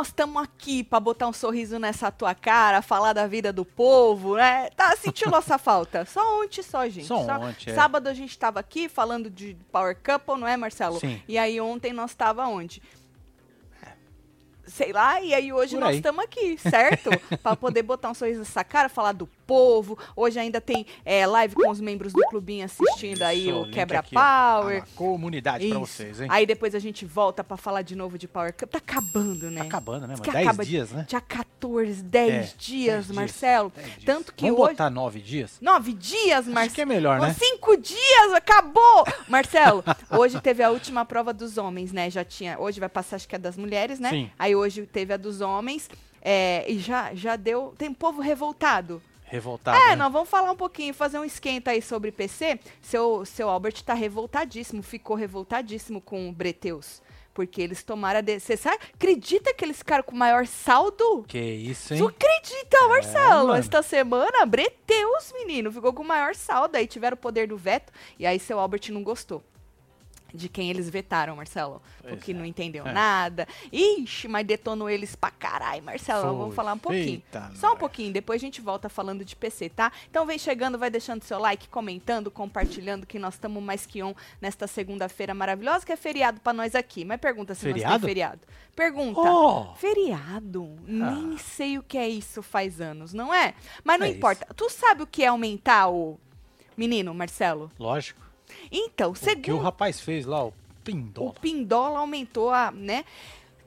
[0.00, 4.36] nós estamos aqui pra botar um sorriso nessa tua cara, falar da vida do povo,
[4.36, 4.70] né?
[4.70, 6.06] Tá sentindo nossa falta?
[6.06, 7.06] Só ontem só, gente.
[7.06, 7.74] Só ontem, é.
[7.74, 10.98] Sábado a gente tava aqui falando de Power Couple, não é, Marcelo?
[10.98, 11.22] Sim.
[11.28, 12.82] E aí ontem nós tava onde?
[14.66, 17.10] sei lá, e aí hoje Por nós estamos aqui, certo?
[17.42, 19.98] Pra poder botar um sorriso nessa cara, falar do povo.
[20.14, 23.74] Hoje ainda tem é, live com os membros do clubinho assistindo aí Isso, o link
[23.74, 24.20] Quebra aqui, ó.
[24.20, 24.82] Power.
[24.84, 25.86] Ah, comunidade pra Isso.
[25.86, 26.28] vocês, hein?
[26.30, 28.70] Aí depois a gente volta pra falar de novo de Power Cup.
[28.70, 29.60] Tá acabando, né?
[29.60, 31.04] Tá acabando, né, que 10 acaba dias, né?
[31.08, 33.72] Dia 14, 10 É, dias, 10 dias, Marcelo.
[33.74, 34.04] 10 dias.
[34.04, 34.70] Tanto que Vamos hoje.
[34.70, 35.58] botar 9 dias?
[35.60, 36.74] Nove dias, Acho Marcelo.
[36.74, 37.34] que é melhor, né?
[37.38, 39.04] Cinco dias, acabou!
[39.28, 42.08] Marcelo, hoje teve a última prova dos homens, né?
[42.10, 42.58] Já tinha.
[42.58, 44.10] Hoje vai passar, acho que é das mulheres, né?
[44.10, 44.30] Sim.
[44.38, 45.88] Aí hoje teve a dos homens.
[46.22, 47.74] é, e já, já deu.
[47.78, 49.02] Tem povo revoltado.
[49.30, 49.96] Revoltado, É, né?
[49.96, 52.58] nós vamos falar um pouquinho, fazer um esquenta aí sobre PC.
[52.82, 57.00] Seu, seu Albert tá revoltadíssimo, ficou revoltadíssimo com o Breteus.
[57.32, 58.20] Porque eles tomaram a.
[58.22, 58.54] de- Você?
[58.68, 61.24] Acredita que eles ficaram com o maior saldo?
[61.28, 62.06] Que isso, Tu hein?
[62.08, 63.46] acredita, Marcelo?
[63.48, 63.54] mano.
[63.54, 66.76] Esta semana, Breteus, menino, ficou com o maior saldo.
[66.76, 67.92] Aí tiveram o poder do veto.
[68.18, 69.42] E aí seu Albert não gostou.
[70.34, 71.82] De quem eles vetaram, Marcelo.
[72.00, 72.34] Pois Porque é.
[72.34, 72.92] não entendeu É.
[72.92, 73.46] nada.
[73.72, 76.22] Ixi, mas detonou eles pra caralho, Marcelo.
[76.22, 76.54] Vamos Foi.
[76.56, 77.04] falar um pouquinho.
[77.26, 77.78] Eita, Só um nós.
[77.78, 79.90] pouquinho, depois a gente volta falando de PC, tá?
[80.10, 84.14] Então vem chegando, vai deixando seu like, comentando, compartilhando, que nós estamos mais que on
[84.40, 87.04] nesta segunda-feira maravilhosa, que é feriado pra nós aqui.
[87.04, 87.98] Mas pergunta se nós Feriado?
[88.00, 88.40] tem feriado.
[88.74, 89.20] Pergunta.
[89.20, 89.74] Oh!
[89.74, 90.76] Feriado?
[90.86, 93.54] Nem sei o que é isso faz anos, não é?
[93.84, 94.46] Mas não É importa.
[94.54, 96.18] Tu sabe o que é aumentar o.
[96.76, 97.70] Menino, Marcelo?
[97.78, 98.20] Lógico.
[98.70, 100.52] Então, O que o segundo rapaz fez lá, o o
[100.82, 101.34] Pindola.
[101.40, 103.04] Pindola aumentou a, né?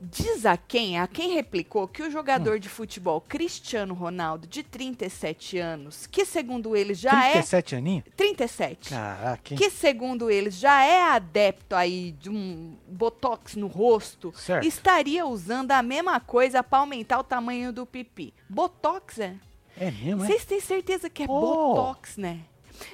[0.06, 2.12] Diz a quem, a quem replicou que o Hum.
[2.12, 8.03] jogador de futebol Cristiano Ronaldo, de 37 anos, que segundo ele já 37 aninhos?
[8.07, 9.57] é 37, Caraca, hein?
[9.57, 14.66] que segundo eles já é adepto aí de um botox no rosto, Certo.
[14.68, 18.34] estaria usando a mesma coisa para aumentar o tamanho do pipi.
[18.50, 19.36] Botox é?
[19.78, 20.28] É mesmo, é?
[20.28, 21.40] Vocês têm certeza que é Oh.
[21.40, 22.41] botox, né?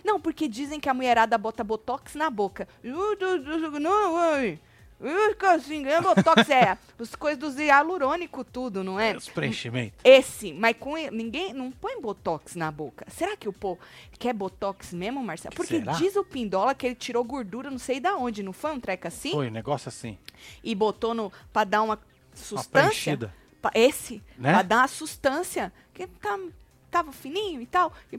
[0.03, 2.67] Não, porque dizem que a mulherada bota botox na boca.
[2.83, 4.17] Não,
[5.51, 9.15] assim, é botox é as coisas dos hialurônico tudo, não é?
[9.15, 9.97] Os preenchimentos.
[10.03, 13.05] Esse, mas com ninguém não põe botox na boca.
[13.09, 13.79] Será que o povo
[14.17, 15.55] quer botox mesmo, Marcelo?
[15.55, 15.93] Porque Será?
[15.93, 19.07] diz o Pindola que ele tirou gordura, não sei da onde, não foi um treco
[19.07, 19.31] assim?
[19.31, 20.17] Foi, um negócio assim.
[20.61, 22.01] E botou no pra dar uma Uma
[22.35, 22.69] sustância.
[22.71, 23.33] preenchida.
[23.61, 24.51] Pa- esse, Né?
[24.53, 26.37] pra dar uma sustância, que tá,
[26.91, 28.17] tava fininho e tal, e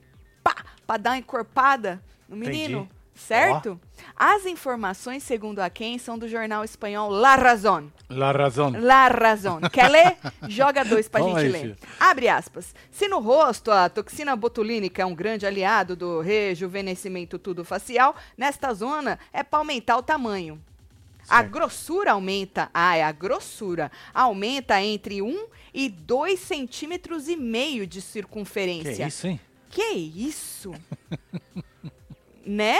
[0.91, 2.91] pá, pra dar uma encorpada no menino, Entendi.
[3.15, 3.81] certo?
[4.17, 7.91] As informações, segundo a quem, são do jornal espanhol La Razón.
[8.09, 8.73] La razão.
[8.77, 9.61] La Razón.
[9.73, 10.17] Quer ler?
[10.49, 11.61] Joga dois pra Toma gente aí, ler.
[11.77, 11.77] filho.
[12.01, 12.75] Abre aspas.
[12.91, 18.73] Se no rosto a toxina botulínica é um grande aliado do rejuvenescimento tudo facial, nesta
[18.75, 20.61] zona é pra aumentar o tamanho.
[21.29, 21.51] A Certo.
[21.53, 22.69] grossura aumenta.
[22.75, 23.93] Ah, é a grossura.
[24.13, 29.07] Aumenta entre 1 e 2 centímetros e meio de Que circunferência.
[29.07, 29.39] isso, hein?
[29.71, 30.75] Que isso?
[32.45, 32.79] né?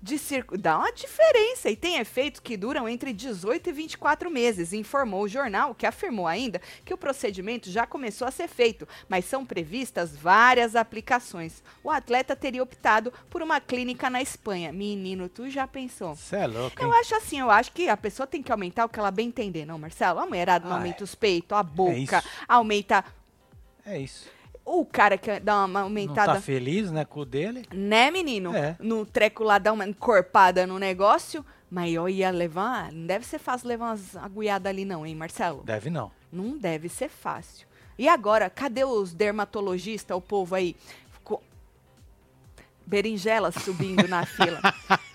[0.00, 0.56] De circo...
[0.56, 5.28] Dá uma diferença e tem efeitos que duram entre 18 e 24 meses, informou o
[5.28, 10.16] jornal, que afirmou ainda que o procedimento já começou a ser feito, mas são previstas
[10.16, 11.62] várias aplicações.
[11.84, 14.72] O atleta teria optado por uma clínica na Espanha.
[14.72, 16.16] Menino, tu já pensou?
[16.16, 16.88] Você é louco, hein?
[16.88, 19.28] Eu acho assim, eu acho que a pessoa tem que aumentar o que ela bem
[19.28, 20.18] entender, não, Marcelo?
[20.18, 20.82] A mulherada não Ai.
[20.82, 22.28] aumenta os peitos, a boca, isso.
[22.48, 23.04] aumenta.
[23.86, 24.28] É isso.
[24.64, 26.34] O cara que dá uma Não aumentada.
[26.34, 27.64] tá feliz, né, com o dele?
[27.72, 28.54] Né, menino?
[28.54, 28.76] É.
[28.78, 31.44] No treco lá, dá uma encorpada no negócio.
[31.70, 32.92] Mas eu ia levar.
[32.92, 35.62] Não deve ser fácil levar umas agulhadas ali, não, hein, Marcelo?
[35.64, 36.10] Deve não.
[36.30, 37.66] Não deve ser fácil.
[37.98, 40.76] E agora, cadê os dermatologistas, o povo aí?
[42.82, 42.90] Ficou.
[42.90, 44.60] Berinjela subindo na fila.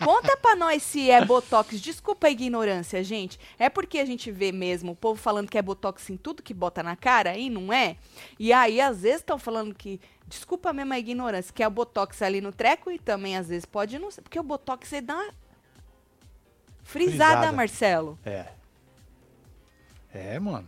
[0.04, 1.80] Conta pra nós se é botox.
[1.80, 3.40] Desculpa a ignorância, gente.
[3.60, 6.54] É porque a gente vê mesmo o povo falando que é botox em tudo que
[6.54, 7.98] bota na cara e não é.
[8.40, 10.00] E aí, às vezes, estão falando que.
[10.28, 13.66] Desculpa mesmo a ignorância, que é o botox ali no treco e também às vezes
[13.66, 14.22] pode não ser.
[14.22, 15.30] Porque o botox é dá.
[16.84, 17.52] Frisada, Frisada.
[17.54, 18.20] Marcelo.
[18.25, 18.48] É.
[20.13, 20.68] É, mano.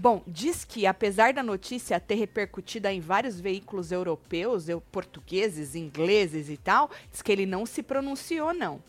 [0.00, 6.48] Bom, diz que, apesar da notícia ter repercutido em vários veículos europeus, eu, portugueses, ingleses
[6.48, 8.80] e tal, diz que ele não se pronunciou, não.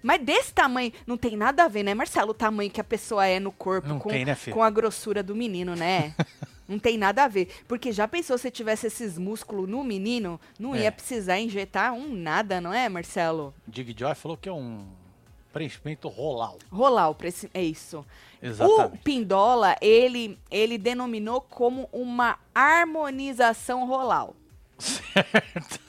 [0.00, 2.30] Mas desse tamanho, não tem nada a ver, né, Marcelo?
[2.30, 5.24] O tamanho que a pessoa é no corpo Não com, tem, né, com a grossura
[5.24, 6.14] do menino, né?
[6.68, 7.48] não tem nada a ver.
[7.66, 10.82] Porque já pensou se tivesse esses músculos no menino, não É.
[10.82, 13.52] ia precisar injetar um nada, não é, Marcelo?
[13.66, 14.86] Dig Joy falou que é um
[15.52, 16.58] preenchimento rolal.
[17.12, 17.48] Preço.
[17.52, 18.06] É isso.
[18.42, 18.98] O Exatamente.
[19.04, 24.34] Pindola, ele, ele denominou como uma harmonização rolal.
[24.78, 25.80] Certo.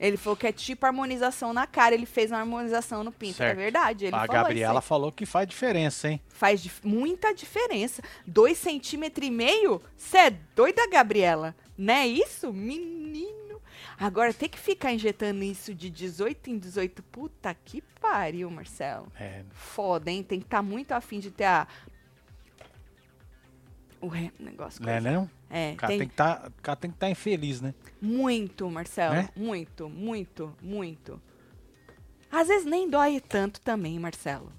[0.00, 1.94] Ele falou que é tipo harmonização na cara.
[1.94, 3.42] Ele fez uma harmonização no pinto.
[3.42, 3.56] É Certo.
[3.58, 4.04] verdade.
[4.06, 6.20] Ele a falou Gabriela falou que faz diferença, hein?
[6.28, 8.00] Faz dif- muita diferença.
[8.24, 9.82] Dois centímetros e meio?
[9.96, 11.54] Você é doida, Gabriela?
[11.76, 12.52] Não é isso?
[12.52, 13.47] Menino.
[14.00, 17.02] Agora, tem que ficar injetando isso de 18 em 18.
[17.02, 19.10] Puta que pariu, Marcelo.
[19.18, 20.22] É, Foda, hein?
[20.22, 21.66] Tem que estar muito afim de ter a...
[24.00, 24.80] O re- negócio.
[24.84, 25.30] não é não?
[25.50, 26.48] É, O cara tem tem que tá,
[26.86, 27.74] estar infeliz, né?
[28.00, 29.14] muito, Marcelo.
[29.14, 29.28] Né?
[29.34, 31.20] Muito, muito, muito.
[32.30, 34.52] Às vezes nem dói tanto também, Marcelo.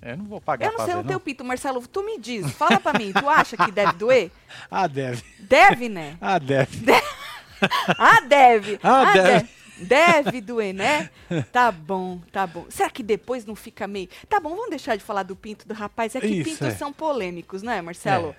[0.00, 1.84] Eu não vou pagar Eu não sei ver, o teu pinto, Marcelo.
[1.88, 2.48] Tu me diz.
[2.52, 3.12] Fala pra mim.
[3.12, 4.30] Tu acha que deve doer?
[4.70, 5.24] Ah, deve.
[5.40, 6.16] Deve, né?
[6.20, 6.84] Ah, deve.
[7.98, 8.78] Ah, deve.
[8.82, 9.42] Ah, deve.
[9.46, 11.10] de- Deve doer, né?
[11.52, 12.64] Tá bom, tá bom.
[12.70, 14.08] Será que depois não fica meio.
[14.26, 16.14] Tá bom, vamos deixar de falar do pinto do rapaz.
[16.14, 16.70] É que Isso, pintos é.
[16.70, 18.30] são polêmicos, né, Marcelo?
[18.30, 18.36] É.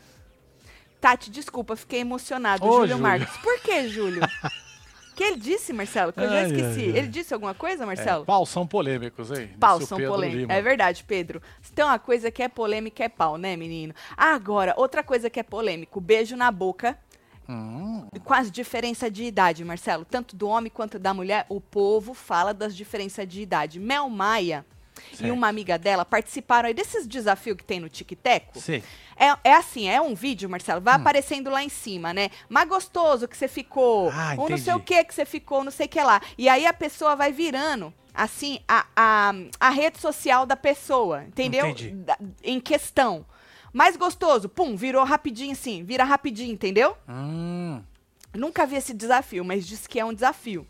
[1.00, 2.66] Tati, desculpa, fiquei emocionado.
[2.66, 3.04] Ô, Júlio Júlio.
[3.04, 3.38] Marcos.
[3.38, 4.22] Por que, Júlio?
[5.16, 6.12] que ele disse, Marcelo?
[6.12, 6.80] Que eu já esqueci.
[6.86, 6.98] ai, ai.
[6.98, 8.24] Ele disse alguma coisa, Marcelo?
[8.24, 9.52] É, pau são polêmicos, hein?
[9.60, 10.50] Pau são polêmicos.
[10.56, 11.40] É verdade, Pedro.
[11.76, 13.94] Tem uma coisa que é polêmica, é pau, né, menino?
[14.16, 16.98] Agora, outra coisa que é polêmico: beijo na boca.
[17.50, 20.04] Hum, Com as diferenças de idade, Marcelo.
[20.06, 23.80] Tanto do homem quanto da mulher, o povo fala das diferenças de idade.
[23.80, 24.66] Mel Maia
[25.14, 25.32] e Certo.
[25.34, 28.60] uma amiga dela participaram aí desses desafios que tem no Tic-Teco.
[28.60, 28.84] sei.
[29.20, 32.30] É, é assim, é um vídeo, Marcelo, vai aparecendo lá em cima, né?
[32.50, 34.14] Mais gostoso que você ficou, Hum.
[34.14, 36.22] Ah, ou não sei o que que você ficou, não sei o que lá.
[36.38, 41.74] E aí a pessoa vai virando, assim, a, a, a rede social da pessoa, entendeu?
[42.06, 43.26] Da- em questão.
[43.74, 46.98] Mais gostoso, pum, virou rapidinho assim, vira rapidinho, entendeu?
[47.08, 47.82] Hum,
[48.34, 50.68] Nunca vi esse desafio, mas diz que é um desafio.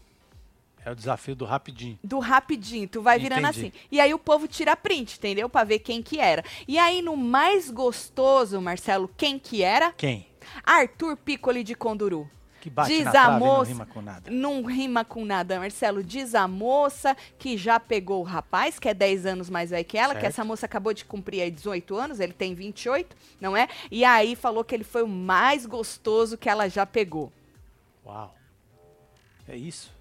[0.85, 1.99] é o desafio do rapidinho.
[2.01, 3.67] Do rapidinho, tu vai virando Entendi.
[3.67, 3.71] assim.
[3.91, 5.49] E aí o povo tira print, entendeu?
[5.49, 6.44] Pra ver quem que era.
[6.67, 9.91] E aí no mais gostoso, Marcelo, quem que era?
[9.94, 10.27] Quem?
[10.63, 12.29] Arthur Piccoli de Conduru.
[12.68, 14.30] Que bate Diz na a e não moça- rima com nada.
[14.31, 16.04] Não rima com nada, Marcelo.
[16.04, 19.98] Diz a moça que já pegou o rapaz, que é 10 anos mais velho que
[19.98, 20.34] ela, que Certo.
[20.34, 23.69] essa moça acabou de cumprir aí 18 anos, ele tem 28, não é?
[23.90, 27.31] E aí falou que ele foi o mais gostoso que ela já pegou.
[28.06, 28.36] Uau.
[29.48, 29.96] É isso.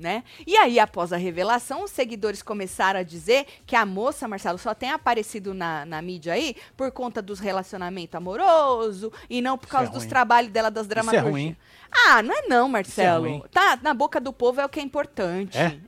[0.00, 0.24] Né?
[0.46, 4.74] E aí, após a revelação, os seguidores começaram a dizer que a moça, Marcelo, só
[4.74, 9.76] tem aparecido na, na mídia aí por conta dos relacionamentos amoroso e não por Isso
[9.76, 11.30] é causa dos trabalhos dela das Isso é dramaturgias.
[11.30, 11.56] ruim.
[12.06, 13.28] Ah, não é não, Marcelo.
[13.28, 13.42] ruim.
[13.52, 15.56] tá na boca do povo é o que é importante.
[15.58, 15.78] É?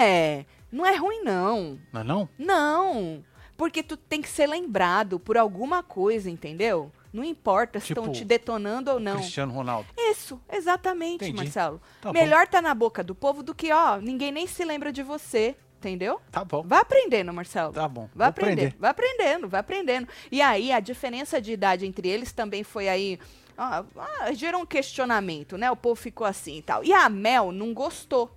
[0.00, 1.78] É, não é ruim não.
[1.92, 2.28] Não é não?
[2.38, 3.24] Não,
[3.56, 6.90] porque tu tem que ser lembrado por alguma coisa, entendeu?
[7.12, 9.16] Não importa se estão Tipo, te detonando ou não.
[9.16, 9.88] Cristiano Ronaldo.
[9.96, 11.36] Isso, exatamente, Entendi.
[11.36, 11.80] Marcelo.
[12.00, 12.18] Tá bom.
[12.18, 15.56] Melhor tá na boca do povo do que, ó, ninguém nem se lembra de você,
[15.78, 16.20] entendeu?
[16.30, 16.62] Tá bom.
[16.62, 17.72] Vai aprendendo, Marcelo.
[17.72, 18.08] Tá bom.
[18.14, 18.76] Vai aprender.
[18.78, 20.06] vai aprendendo, vai aprendendo.
[20.30, 23.18] E aí, a diferença de idade entre eles também foi aí.
[23.58, 25.70] ah, ah, gerou um questionamento, né?
[25.70, 26.84] O povo ficou assim e tal.
[26.84, 28.36] E a Mel não gostou.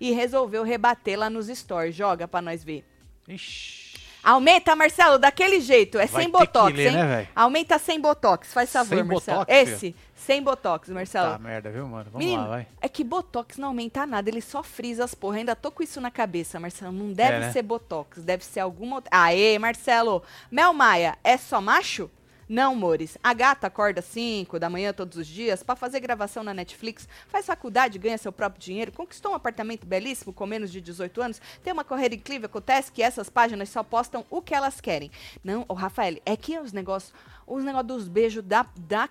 [0.00, 1.94] E resolveu rebater lá nos stories.
[1.94, 2.84] Joga pra nós ver.
[3.28, 3.83] Ixi.
[4.24, 5.98] Aumenta, Marcelo, daquele jeito.
[5.98, 6.94] É Vai sem botox, ler, hein?
[6.96, 7.28] né?
[7.36, 9.38] Aumenta sem botox, faz favor, Sem Marcelo.
[9.40, 11.32] botox, Esse, sem botox, Marcelo.
[11.32, 12.08] Tá merda, viu, mano?
[12.10, 12.66] Vamos Menino, lá, vai.
[12.80, 15.36] é que Botox não aumenta nada, ele só frisa as porra.
[15.36, 16.92] Ainda tô com isso na cabeça, Marcelo.
[16.92, 17.52] Não deve É, né?
[17.52, 19.10] ser Botox, deve ser alguma outra.
[19.12, 20.22] Aê, Marcelo!
[20.50, 22.10] Mel Maia, é só macho?
[22.48, 23.16] Não, Mores.
[23.22, 27.46] A gata acorda 5 da manhã todos os dias pra fazer gravação na Netflix, faz
[27.46, 31.72] faculdade, ganha seu próprio dinheiro, conquistou um apartamento belíssimo com menos de 18 anos, tem
[31.72, 32.46] uma carreira incrível.
[32.46, 35.10] Acontece que essas páginas só postam o que elas querem.
[35.42, 37.14] Não, ô Rafael, é que os negócios,
[37.46, 39.08] os negócios dos beijos da, da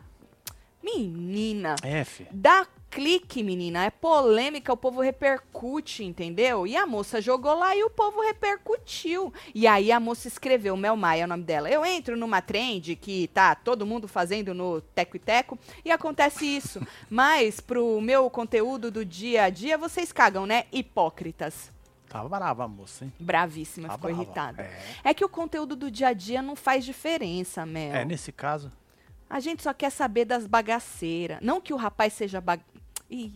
[0.83, 1.75] menina.
[1.81, 2.27] É, fi.
[2.31, 3.85] Dá clique, menina.
[3.85, 6.67] É polêmica, o povo repercute, entendeu?
[6.67, 9.33] E a moça jogou lá e o povo repercutiu.
[9.55, 11.69] E aí a moça escreveu, Mel Maia é o nome dela.
[11.69, 16.45] Eu entro numa trend que tá todo mundo fazendo no Teco e Teco e acontece
[16.45, 16.79] isso.
[17.09, 20.65] Mas pro meu conteúdo do dia a dia, vocês cagam, né?
[20.71, 21.71] Hipócritas.
[22.07, 23.13] Tava brava a moça, hein?
[23.19, 24.23] Bravíssima, Tá ficou brava.
[24.23, 24.61] irritada.
[24.61, 25.09] É.
[25.09, 27.95] É que o conteúdo do dia a dia não faz diferença, Mel.
[27.95, 28.71] É, nesse caso.
[29.33, 31.39] A gente só quer saber das bagaceiras.
[31.41, 32.61] Não que o rapaz seja bag...
[33.09, 33.33] Ih,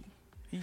[0.54, 0.62] Ih,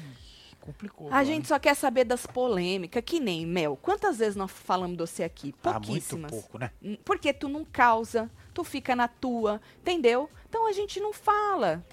[0.61, 1.12] complicou.
[1.12, 3.76] A gente só quer saber das polêmicas, que nem Mel.
[3.83, 5.53] Quantas vezes nós falamos de você aqui?
[5.64, 6.31] Ah, muito Pouquíssimas.
[6.31, 6.71] pouco, né?
[6.81, 10.31] Hum, Porque tu não causa, tu fica na tua, entendeu?
[10.49, 11.85] Então a gente não fala.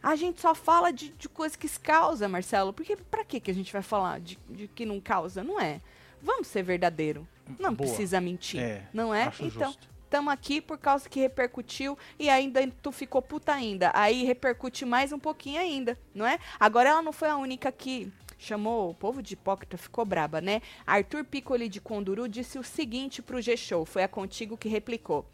[0.00, 2.72] A gente só fala de, de coisa que causa, Marcelo.
[2.72, 5.42] Porque pra que que a gente vai falar de, de que não causa?
[5.42, 5.80] Não é.
[6.22, 7.26] Vamos ser verdadeiro.
[7.58, 7.88] Não Boa.
[7.88, 8.60] precisa mentir.
[8.60, 9.32] É, não é?
[9.40, 9.95] então, justo.
[10.06, 13.90] Estamos aqui por causa que repercutiu e ainda tu ficou puta ainda.
[13.92, 16.38] Aí repercute mais um pouquinho ainda, não é?
[16.58, 20.62] Agora ela não foi a única que chamou o povo de hipócrita, ficou braba, né?
[20.86, 25.26] Arthur Piccoli de Conduru disse o seguinte pro G-Show, foi a Contigo que replicou.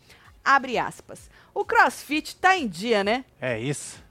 [0.45, 1.31] Abre aspas.
[1.55, 3.25] O crossfit tá em dia, né?
[3.41, 4.03] É isso.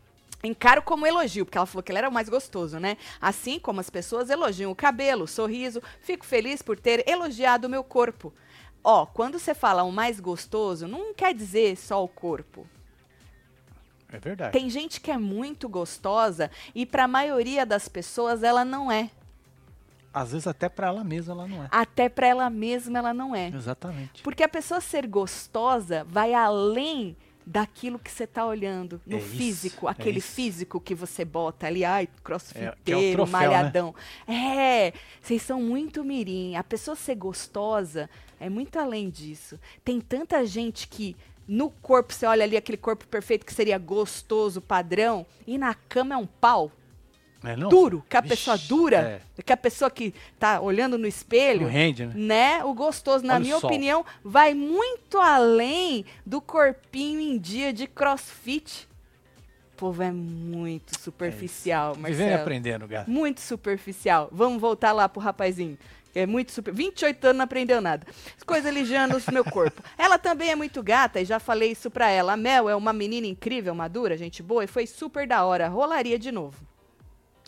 [0.44, 2.98] Encaro como elogio, porque ela falou que ele era o mais gostoso, né?
[3.20, 7.70] Assim como as pessoas elogiam o cabelo, o sorriso, fico feliz por ter elogiado o
[7.70, 8.34] meu corpo.
[8.84, 12.68] Ó, quando você fala o mais gostoso, não quer dizer só o corpo.
[14.12, 14.52] É verdade.
[14.52, 19.10] Tem gente que é muito gostosa e para a maioria das pessoas ela não é.
[20.14, 21.68] Às vezes até pra ela mesma ela não é.
[21.72, 23.48] Até para ela mesma ela não é.
[23.48, 24.22] Exatamente.
[24.22, 27.16] Porque a pessoa ser gostosa vai além
[27.52, 30.32] daquilo que você tá olhando no É isso, físico, é aquele isso.
[30.32, 33.32] físico que você bota ali, ai, É, que é crossfiteiro, troféu, né?
[33.32, 33.96] malhadão.
[34.26, 36.56] É, vocês são muito mirim.
[36.56, 39.60] A pessoa ser gostosa é muito além disso.
[39.84, 41.16] Tem tanta gente que
[41.48, 46.16] no corpo, você olha ali aquele corpo perfeito que seria gostoso, padrão, e na cama
[46.16, 46.72] é um pau
[47.44, 49.42] É, duro, que a pessoa dura, É.
[49.42, 52.14] que a pessoa que tá olhando no espelho, Não rende, né?
[52.16, 52.64] né?
[52.64, 57.88] O gostoso, na Olha o minha opinião, vai muito além do corpinho em dia de
[57.88, 58.88] crossfit.
[59.74, 62.36] O povo é muito superficial, e Marcelo.
[62.36, 63.10] aprendendo, gato.
[63.10, 64.30] Muito superficial.
[64.32, 65.78] Vamos voltar lá pro rapazinho.
[66.14, 66.72] É muito super.
[66.74, 68.06] 28 anos não aprendeu nada.
[68.46, 69.82] Coisa ligeando no meu corpo.
[69.98, 72.34] Ela também é muito gata e já falei isso pra ela.
[72.34, 75.70] A Mel é uma menina incrível, madura, gente boa e foi super da hora.
[75.70, 76.58] Rolaria de novo.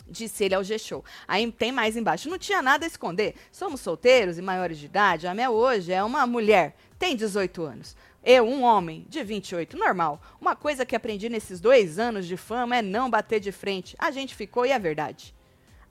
[0.06, 1.04] Disse ele ao G-Show.
[1.26, 2.28] Aí tem mais embaixo.
[2.28, 3.34] Não tinha nada a esconder.
[3.50, 5.26] Somos solteiros e maiores de idade.
[5.26, 6.76] A Mel hoje é uma mulher.
[6.98, 7.96] Tem 18 anos.
[8.22, 10.20] Eu, um homem de 28, normal.
[10.40, 13.94] Uma coisa que aprendi nesses dois anos de fama é não bater de frente.
[13.98, 15.34] A gente ficou e é verdade.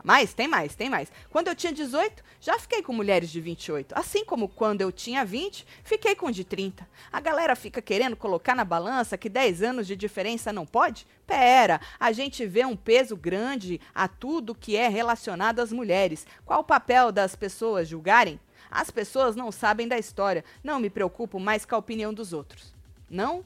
[0.03, 1.09] Mas tem mais, tem mais.
[1.29, 3.93] Quando eu tinha 18, já fiquei com mulheres de 28.
[3.97, 6.85] Assim como quando eu tinha 20, fiquei com de 30.
[7.11, 11.07] A galera fica querendo colocar na balança que 10 anos de diferença não pode?
[11.25, 16.27] Pera, a gente vê um peso grande a tudo que é relacionado às mulheres.
[16.45, 18.39] Qual o papel das pessoas julgarem?
[18.69, 20.43] As pessoas não sabem da história.
[20.61, 22.73] Não me preocupo mais com a opinião dos outros.
[23.09, 23.45] Não?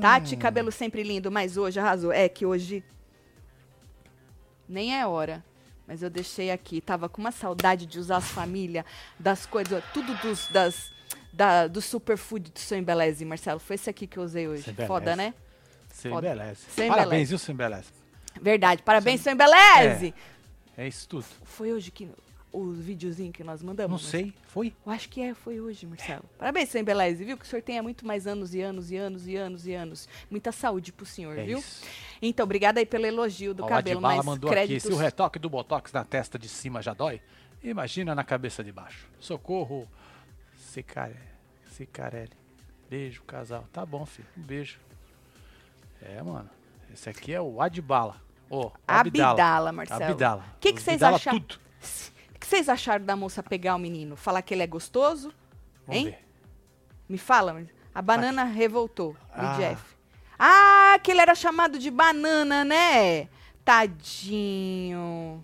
[0.00, 2.12] Tati, cabelo sempre lindo, mas hoje arrasou.
[2.12, 2.82] É que hoje
[4.68, 5.44] nem é hora.
[5.86, 6.80] Mas eu deixei aqui.
[6.80, 8.84] Tava com uma saudade de usar as famílias,
[9.18, 10.92] das coisas, tudo dos, das,
[11.32, 13.58] da, do superfood do seu embeleze, Marcelo.
[13.58, 14.70] Foi esse aqui que eu usei hoje.
[14.70, 14.86] Embeleze.
[14.86, 15.34] Foda, né?
[15.88, 16.28] Você Foda.
[16.28, 16.60] embeleze.
[16.68, 17.28] Você Parabéns, embeleze.
[17.28, 17.88] viu, seu embeleze?
[18.40, 18.82] Verdade.
[18.82, 20.14] Parabéns, seu embeleze!
[20.76, 21.24] É isso tudo.
[21.44, 22.08] Foi hoje que
[22.52, 24.02] o videozinho que nós mandamos?
[24.02, 24.24] Não Marcelo?
[24.24, 24.34] sei.
[24.46, 24.74] Foi?
[24.84, 26.24] Eu acho que é, foi hoje, Marcelo.
[26.38, 27.36] Parabéns, seu embeleze, viu?
[27.38, 30.08] Que o senhor tenha muito mais anos e anos e anos e anos e anos.
[30.30, 31.58] Muita saúde pro senhor, É viu?
[31.58, 31.82] isso.
[32.20, 34.84] Então, obrigada aí pelo elogio do Ó, cabelo, mas mandou créditos...
[34.84, 34.94] aqui.
[34.94, 37.20] Se o retoque do Botox na testa de cima já dói,
[37.62, 39.08] imagina na cabeça de baixo.
[39.18, 39.88] Socorro,
[40.56, 41.16] Cicare...
[41.72, 42.30] Cicarelli.
[42.90, 43.66] Beijo, casal.
[43.72, 44.28] Tá bom, filho.
[44.36, 44.78] Um beijo.
[46.02, 46.50] É, mano.
[46.92, 48.16] Esse aqui é o Adbala.
[48.50, 49.30] Ô, Abdala.
[49.30, 50.04] Abdala, Marcelo.
[50.04, 50.44] Abdala.
[50.56, 51.40] O que, vocês acharam?
[51.40, 51.58] tudo.
[52.52, 54.14] Vocês acharam da moça pegar o menino?
[54.14, 55.32] Falar que ele é gostoso?
[55.86, 56.10] Vamos Hein?
[56.10, 56.18] ver.
[57.08, 59.54] Me fala, a banana revoltou, Ah.
[59.54, 59.82] o Jeff.
[60.38, 63.26] Ah, que ele era chamado de banana, né?
[63.64, 65.42] Tadinho.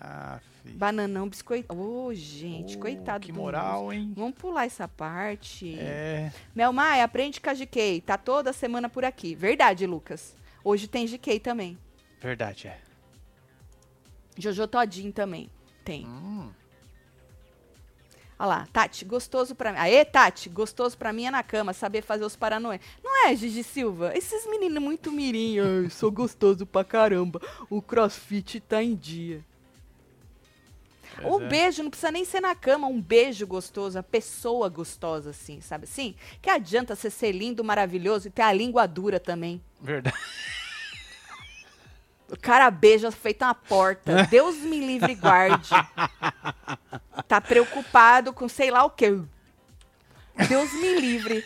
[0.00, 0.78] Ah, filho.
[0.78, 1.74] Bananão biscoito.
[1.74, 4.12] Ô, gente, Oh, coitado Que moral, hein?
[4.16, 5.76] Vamos pular essa parte.
[5.80, 6.30] É.
[7.02, 8.00] Aprende com a GK.
[8.06, 9.34] Tá toda semana por aqui.
[9.34, 10.36] Verdade, Lucas.
[10.62, 11.76] Hoje tem GK também.
[12.20, 12.78] Verdade, é.
[14.38, 15.50] Jojo Todinho também.
[15.84, 16.06] Tem.
[16.06, 16.50] Hum,
[18.36, 19.78] Olha lá, Tati, gostoso pra mim.
[19.78, 22.80] Aê, Tati, gostoso pra mim é na cama, saber fazer os paranoia.
[23.02, 24.12] Não é, Gigi Silva?
[24.16, 25.60] Esses meninos muito mirim.
[25.60, 27.40] Ai, sou gostoso pra caramba.
[27.70, 29.44] O crossfit tá em dia.
[31.14, 31.46] pois o é.
[31.48, 35.84] beijo não precisa nem ser na cama, um beijo gostoso, a pessoa gostosa, assim, sabe
[35.84, 36.16] assim?
[36.42, 39.62] Que adianta você ser lindo, maravilhoso e ter a língua dura também.
[39.80, 40.16] Verdade.
[42.30, 44.24] O cara beija feito uma porta.
[44.30, 45.70] Deus me livre e guarde.
[47.28, 49.18] Tá preocupado com sei lá o quê.
[50.48, 51.44] Deus me livre.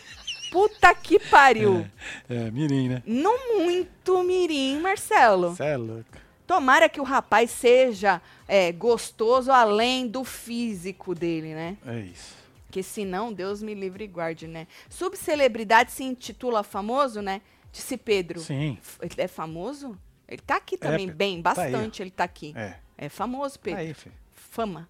[0.51, 1.85] Puta que pariu.
[2.27, 3.03] É, mirim, né?
[3.05, 5.55] Não muito mirim, Marcelo.
[5.55, 6.17] Você é louco.
[6.47, 11.77] Tomara que o rapaz seja é, gostoso além do físico dele, né?
[11.85, 12.35] É isso.
[12.71, 14.65] Que senão, Deus me livre e guarde, né?
[14.89, 17.41] Subcelebridade se intitula famoso, né?
[17.71, 18.39] Disse Pedro.
[18.39, 18.79] Sim.
[19.17, 19.95] É famoso?
[20.29, 21.15] Ele tá aqui também, Pedro.
[21.15, 22.53] bem, Tá bastante ele tá aqui.
[22.55, 22.75] É.
[22.97, 23.79] É famoso, Pedro.
[23.81, 23.95] Aí.
[24.33, 24.87] Fama.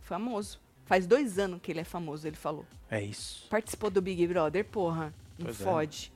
[0.00, 0.60] Famoso.
[0.84, 2.64] Faz dois anos que ele é famoso, ele falou.
[2.90, 3.48] É isso.
[3.48, 5.12] Participou do Big Brother, porra.
[5.38, 5.64] Não Pois é.
[5.64, 6.12] fode.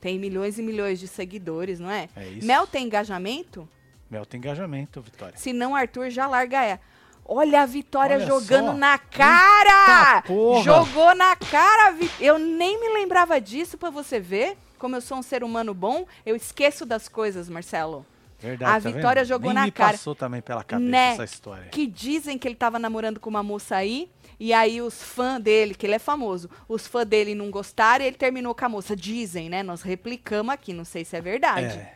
[0.00, 2.08] Tem milhões e milhões de seguidores, não é?
[2.16, 2.46] É isso.
[2.46, 3.68] Mel tem engajamento?
[4.10, 5.36] Mel tem engajamento, Vitória.
[5.36, 6.80] Se não, Arthur já larga ela.
[7.26, 8.72] Olha a Vitória Olha jogando só.
[8.74, 10.22] na cara!
[10.62, 11.92] Jogou na cara!
[11.92, 15.72] Vi- Eu nem me lembrava disso pra você ver como eu sou um ser humano
[15.72, 16.06] bom.
[16.26, 18.04] Eu esqueço das coisas, Marcelo.
[18.38, 18.96] Verdade, A tá vendo?
[18.96, 19.92] Vitória jogou Nem na me cara.
[19.92, 21.12] passou também pela cabeça Né?
[21.14, 21.68] essa história.
[21.70, 24.10] Que dizem que ele tava namorando com uma moça aí.
[24.38, 28.08] E aí os fãs dele, que ele é famoso, os fãs dele não gostaram e
[28.08, 28.94] ele terminou com a moça.
[28.94, 29.62] Dizem, né?
[29.62, 31.78] Nós replicamos aqui, não sei se é verdade.
[31.78, 31.94] É.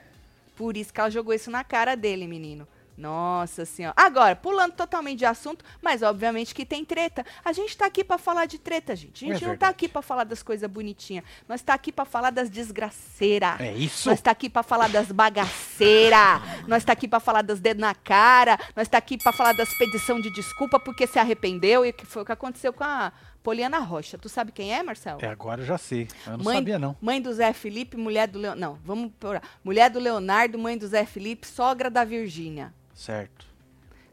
[0.56, 2.66] Por isso que ela jogou isso na cara dele, menino.
[2.98, 3.94] Nossa senhora.
[3.96, 7.24] Agora, pulando totalmente de assunto, mas obviamente que tem treta.
[7.44, 9.24] A gente tá aqui pra falar de treta, gente.
[9.24, 9.70] A É gente não tá verdade.
[9.70, 11.24] aqui pra falar das coisas bonitinhas.
[11.48, 13.60] Nós tá aqui pra falar das desgraceiras.
[13.60, 14.08] É isso?
[14.10, 16.42] Nós tá aqui pra falar das bagaceiras.
[16.66, 18.58] Nós tá aqui pra falar das dedos na cara.
[18.74, 22.22] Nós tá aqui pra falar das pedição de desculpa porque se arrependeu e que foi
[22.22, 23.12] o que aconteceu com a
[23.42, 24.18] Poliana Rocha.
[24.18, 25.20] Tu sabe quem é, Marcelo?
[25.22, 26.08] É, agora eu já sei.
[26.26, 26.96] Eu não mãe, sabia, não.
[27.00, 28.60] Mãe do Zé Felipe, mulher do Leonardo.
[28.60, 32.74] Não, vamos por Mulher do Leonardo, mãe do Zé Felipe, sogra da Virgínia.
[32.98, 33.46] Certo.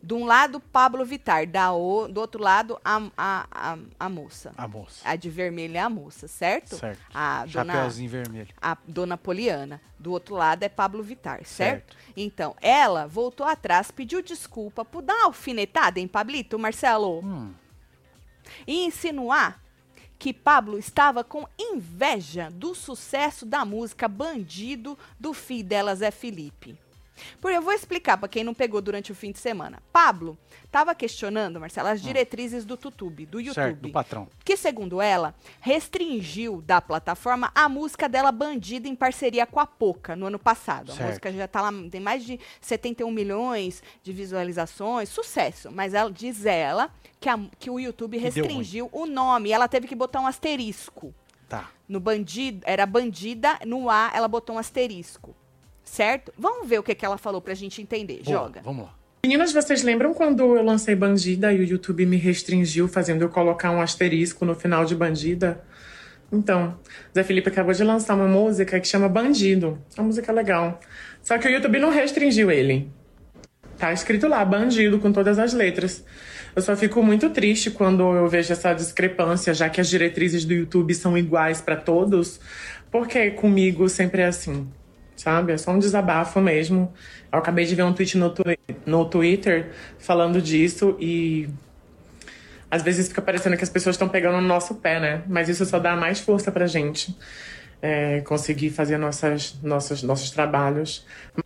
[0.01, 1.47] De um lado, Pablo Vittar.
[1.47, 4.53] Da o, do outro lado, a, a, a, a moça.
[4.55, 5.01] A moça.
[5.03, 6.75] A de vermelho é a moça, certo?
[6.75, 7.01] Certo.
[7.11, 8.47] A dona, Chapeuzinho vermelho.
[8.61, 9.81] a dona Poliana.
[9.97, 11.95] Do outro lado é Pablo Vittar, certo?
[11.95, 11.97] Certo.
[12.15, 17.51] Então, ela voltou atrás, pediu desculpa por dar uma alfinetada em Pablito, Marcelo, Hum,
[18.67, 19.59] e insinuar
[20.19, 26.77] que Pablo estava com inveja do sucesso da música Bandido do filho dela, Zé Felipe.
[27.41, 29.81] Por eu vou explicar para quem não pegou durante o fim de semana.
[29.93, 33.53] Pablo estava questionando, Marcelo, as diretrizes do YouTube, do Hum.
[33.53, 34.27] certo, do YouTube patrão.
[34.43, 40.15] que, segundo ela, restringiu da plataforma a música dela Bandida em parceria com a Poca
[40.15, 40.91] no ano passado.
[40.91, 41.07] A Certo.
[41.09, 45.71] música já tá lá, tem mais de 71 milhões de visualizações, sucesso.
[45.71, 49.51] Mas ela diz ela que, a- que o YouTube restringiu o nome.
[49.51, 51.13] Ela teve que botar um asterisco.
[51.47, 51.69] Tá.
[51.87, 55.35] No bandido, era bandida, no A ela botou um asterisco.
[55.85, 56.33] Certo?
[56.37, 58.21] Vamos ver o que, que ela falou pra gente entender.
[58.23, 58.61] Boa, Joga.
[58.63, 58.95] Vamos lá.
[59.23, 63.71] Meninas, vocês lembram quando eu lancei Bandida e o YouTube me restringiu, fazendo eu colocar
[63.71, 65.63] um asterisco no final de Bandida?
[66.31, 66.77] Então,
[67.13, 69.79] Zé Felipe acabou de lançar uma música que chama Bandido.
[69.97, 70.79] Uma música legal.
[71.23, 72.91] Só que o YouTube não restringiu ele.
[73.77, 76.03] Tá escrito lá, bandido, com todas as letras.
[76.55, 80.53] Eu só fico muito triste quando eu vejo essa discrepância, já que as diretrizes do
[80.53, 82.39] YouTube são iguais pra todos,
[82.89, 84.65] porque comigo sempre é assim,
[85.25, 85.51] sabe?
[85.53, 86.93] É só um desabafo mesmo.
[87.31, 91.49] Eu acabei de ver um tweet no, twi- no Twitter falando disso e
[92.69, 95.23] às vezes fica parecendo que as pessoas estão pegando no nosso pé, né?
[95.27, 97.17] Mas isso só dá mais força pra gente
[97.81, 101.03] é, conseguir fazer nossas, nossas, nossos trabalhos.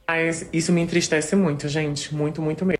[0.09, 2.13] Mas isso me entristece muito, gente.
[2.13, 2.79] Muito, muito mesmo.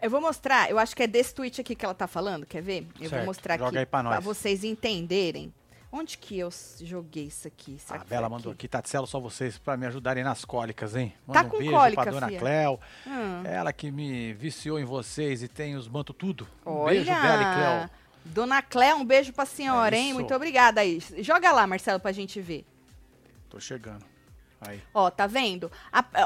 [0.00, 2.62] Eu vou mostrar, eu acho que é desse tweet aqui que ela tá falando, quer
[2.62, 2.86] ver?
[3.00, 4.22] Eu vou Certo, mostrar joga aqui aí pra nós.
[4.24, 5.52] vocês entenderem.
[5.90, 6.50] Onde que eu
[6.82, 7.78] joguei isso aqui?
[7.78, 11.14] Será a foi Bela mandou aqui, Tatselo, só vocês pra me ajudarem nas cólicas, hein?
[11.26, 12.38] Tá Manda com um beijo cólica, pra dona fia.
[12.38, 12.80] Cléo.
[13.06, 13.42] Hum.
[13.44, 16.46] Ela que me viciou em vocês e tem os mantos tudo.
[16.66, 17.90] Um beijo, Bela e Olha, Cléo.
[18.26, 20.12] Dona Clé, um beijo pra senhora, É hein?
[20.12, 21.00] Muito obrigada aí.
[21.20, 22.66] Joga lá, Marcelo, pra gente ver.
[23.48, 24.04] Tô chegando.
[24.60, 24.82] Aí.
[24.92, 25.70] Ó, tá vendo?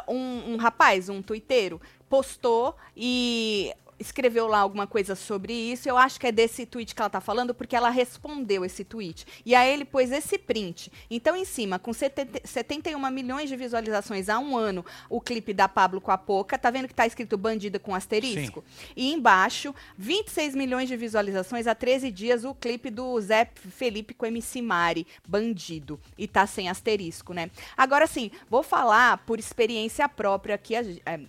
[0.08, 3.72] Um, um rapaz, um tuiteiro, postou e
[4.02, 5.88] escreveu lá alguma coisa sobre isso.
[5.88, 9.26] Eu acho que é desse tweet que ela tá falando, porque ela respondeu esse tweet.
[9.44, 10.92] E aí ele pôs esse print.
[11.10, 15.68] Então, em cima, com 70 71 milhões de visualizações há um ano, o clipe da
[15.68, 16.58] Pablo com a Poca.
[16.58, 18.64] Tá vendo que tá escrito bandida com asterisco?
[18.96, 24.26] E embaixo, 26 milhões de visualizações há 13 dias, o clipe do Zé Felipe com
[24.26, 26.00] MC Mari, Bandido.
[26.16, 27.50] E tá sem asterisco, né?
[27.76, 30.74] Agora sim, vou falar por experiência própria aqui.
[30.74, 31.20] é,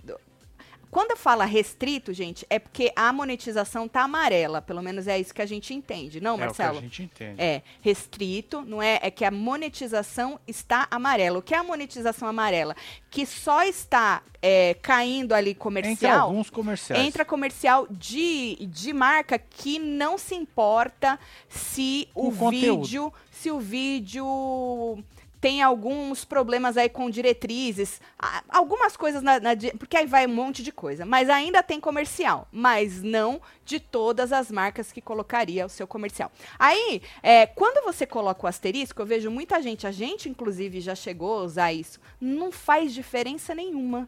[0.93, 4.61] quando eu falo restrito, gente, é porque a monetização tá amarela.
[4.61, 6.81] Pelo menos é isso que a gente entende, não, É o que a Marcelo?
[6.81, 7.41] gente entende.
[7.41, 8.99] É, restrito, não é?
[9.01, 11.39] É que a monetização está amarela.
[11.39, 12.75] O que é a monetização amarela?
[13.09, 16.27] Que só está é, caindo ali Entre comercial.
[16.27, 17.03] alguns comerciais.
[17.03, 22.83] Entra comercial de, de marca que não se importa se o conteúdo.
[22.83, 25.03] vídeo, se o vídeo
[25.43, 27.99] tem alguns problemas aí com diretrizes,
[28.47, 32.47] algumas coisas na, na porque aí vai um monte de coisa, mas ainda tem comercial,
[32.49, 36.31] mas não de todas as marcas que colocaria o seu comercial.
[36.57, 40.95] Aí, é, quando você coloca o asterisco, eu vejo muita gente, a gente inclusive já
[40.95, 44.07] chegou a usar isso, não faz diferença nenhuma.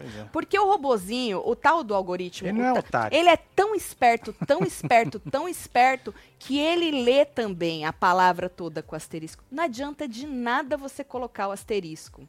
[0.00, 0.24] É.
[0.32, 3.16] Porque o robozinho, o tal do algoritmo, Ele não é otário.
[3.16, 8.82] ele é tão esperto, tão esperto, tão esperto, que ele lê também a palavra toda
[8.82, 9.44] com asterisco.
[9.50, 12.26] Não adianta de nada você colocar o asterisco.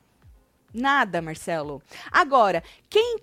[0.74, 1.82] Nada, Marcelo.
[2.12, 3.20] Agora, quem,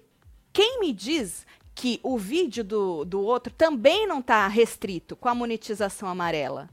[0.53, 5.35] quem me diz que o vídeo do, do outro também não está restrito com a
[5.35, 6.69] monetização amarela?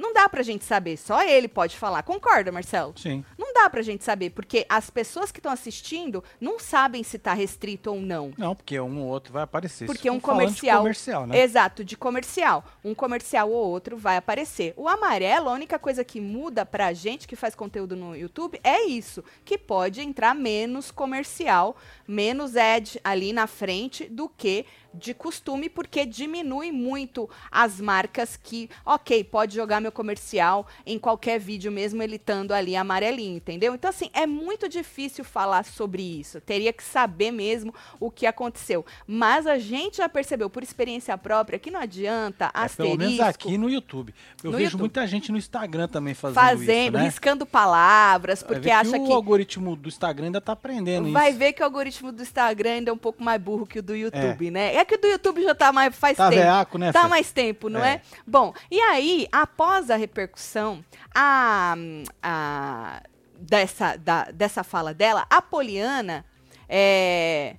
[0.00, 2.02] Não dá pra gente saber, só ele pode falar.
[2.02, 2.94] Concorda, Marcelo?
[2.96, 3.22] Sim.
[3.36, 7.34] Não dá pra gente saber, porque as pessoas que estão assistindo não sabem se tá
[7.34, 8.32] restrito ou não.
[8.38, 9.84] Não, porque um ou outro vai aparecer.
[9.84, 10.78] Porque um falando de comercial.
[10.78, 11.38] comercial, né?
[11.42, 12.64] Exato, de comercial.
[12.82, 14.72] Um comercial ou outro vai aparecer.
[14.74, 18.84] O amarelo, a única coisa que muda pra gente que faz conteúdo no YouTube é
[18.84, 21.76] isso, que pode entrar menos comercial,
[22.10, 28.68] menos ad ali na frente do que de costume, porque diminui muito as marcas que,
[28.84, 33.72] ok, pode jogar meu comercial em qualquer vídeo, mesmo ele estando ali amarelinho, entendeu?
[33.72, 36.40] Então, assim, é muito difícil falar sobre isso.
[36.40, 38.84] Teria que saber mesmo o que aconteceu.
[39.06, 42.98] Mas a gente já percebeu, por experiência própria, que não adianta É, asterisco.
[42.98, 44.12] pelo menos aqui no YouTube.
[44.42, 44.80] Eu No vejo YouTube.
[44.80, 47.04] muita gente no Instagram também fazendo, fazendo, isso, né?
[47.04, 51.38] riscando palavras, porque acha que que o algoritmo do Instagram ainda tá aprendendo Vai isso.
[51.38, 53.94] ver que o algoritmo do Instagram ainda é um pouco mais burro que o do
[53.94, 54.74] YouTube, né?
[54.74, 56.42] É que o do YouTube já tá mais faz Tá tempo.
[56.42, 57.94] veaco, né, Tá mais tempo, não é.
[57.94, 58.00] É.
[58.26, 60.84] Bom, e aí, após a repercussão
[61.14, 61.74] a,
[62.22, 63.02] a-
[63.38, 66.24] dessa, da- dessa fala dela, a Poliana
[66.68, 67.56] é...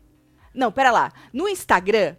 [0.53, 1.11] Não, pera lá.
[1.31, 2.15] No Instagram,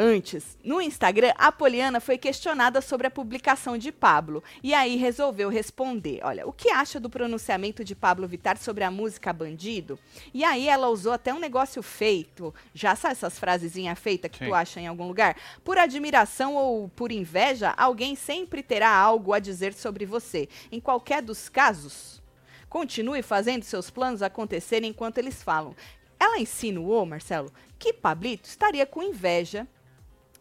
[0.00, 4.42] antes, no Instagram, a Poliana foi questionada sobre a publicação de Pablo.
[4.62, 6.20] E aí resolveu responder.
[6.22, 9.98] Olha, o que acha do pronunciamento de Pablo Vittar sobre a música Bandido?
[10.32, 12.54] E aí ela usou até um negócio feito.
[12.72, 14.46] Já sabe essas frasezinhas feitas que Sim.
[14.46, 15.36] tu acha em algum lugar?
[15.62, 20.48] Por admiração ou por inveja, alguém sempre terá algo a dizer sobre você.
[20.72, 22.22] Em qualquer dos casos,
[22.70, 25.76] continue fazendo seus planos acontecerem enquanto eles falam.
[26.18, 29.68] Ela insinuou, Marcelo, que Pablito estaria com inveja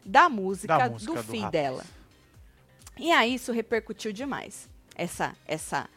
[0.06, 1.52] da música, Da música do do rapaz.
[1.52, 1.84] dela.
[2.98, 4.70] E aí isso repercutiu demais.
[4.96, 5.88] Essa, essa,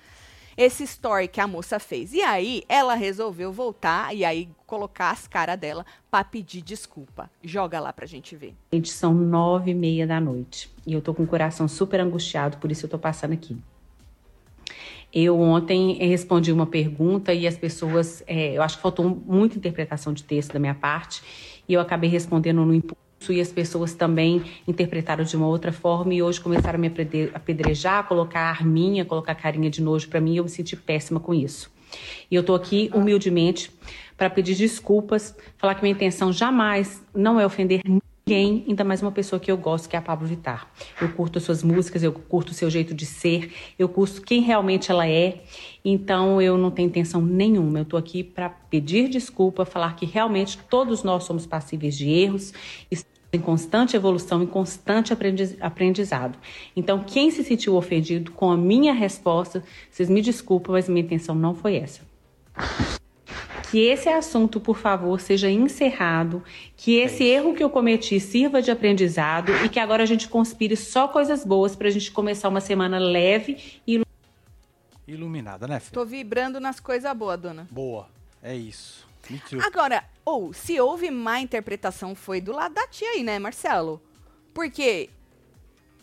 [0.56, 2.12] esse story que a moça fez.
[2.12, 7.28] E aí ela resolveu voltar e aí colocar as caras dela pra pedir desculpa.
[7.42, 8.54] Joga lá pra gente ver.
[8.72, 10.70] Gente, são nove e meia da noite.
[10.86, 13.56] E eu tô com o coração super angustiado, por isso eu tô passando aqui.
[15.12, 19.58] Eu ontem eh, respondi uma pergunta e as pessoas, eh, eu acho que faltou muita
[19.58, 21.22] interpretação de texto da minha parte,
[21.68, 26.14] e eu acabei respondendo no impulso e as pessoas também interpretaram de uma outra forma
[26.14, 30.32] e hoje começaram a me apedre- apedrejar, colocar arminha, colocar carinha de nojo pra mim
[30.32, 31.70] e eu me senti péssima com isso.
[32.30, 33.70] E eu tô aqui humildemente
[34.16, 39.11] para pedir desculpas, falar que minha intenção jamais não é ofender ninguém, ainda mais uma
[39.11, 40.70] pessoa que eu gosto, que é a Pablo Vittar.
[41.00, 44.40] Eu curto as suas músicas, eu curto o seu jeito de ser, eu curto quem
[44.40, 45.42] realmente ela é.
[45.85, 47.80] Então eu não tenho intenção nenhuma.
[47.80, 52.52] Eu tô aqui para pedir desculpa, falar que realmente todos nós somos passíveis de erros.
[52.90, 56.38] estamos Em constante evolução, em constante aprendiz- aprendizado.
[56.77, 61.35] Então, quem se sentiu ofendido com a minha resposta, vocês me desculpem, mas minha intenção
[61.35, 62.01] não foi essa
[63.73, 66.45] que esse assunto, por favor, seja encerrado,
[66.77, 70.77] que esse erro que eu cometi sirva de aprendizado e que agora a gente conspire
[70.77, 74.03] só coisas boas para a gente começar uma semana leve e
[75.09, 75.90] Iluminada, né, Fê?
[75.90, 77.66] Tô vibrando nas coisas boas, dona.
[77.71, 78.09] Boa.
[78.42, 79.09] É isso.
[79.64, 84.00] Agora, ou se houve má interpretação, foi do lado da tia aí, né, Marcelo?
[84.54, 85.08] Porque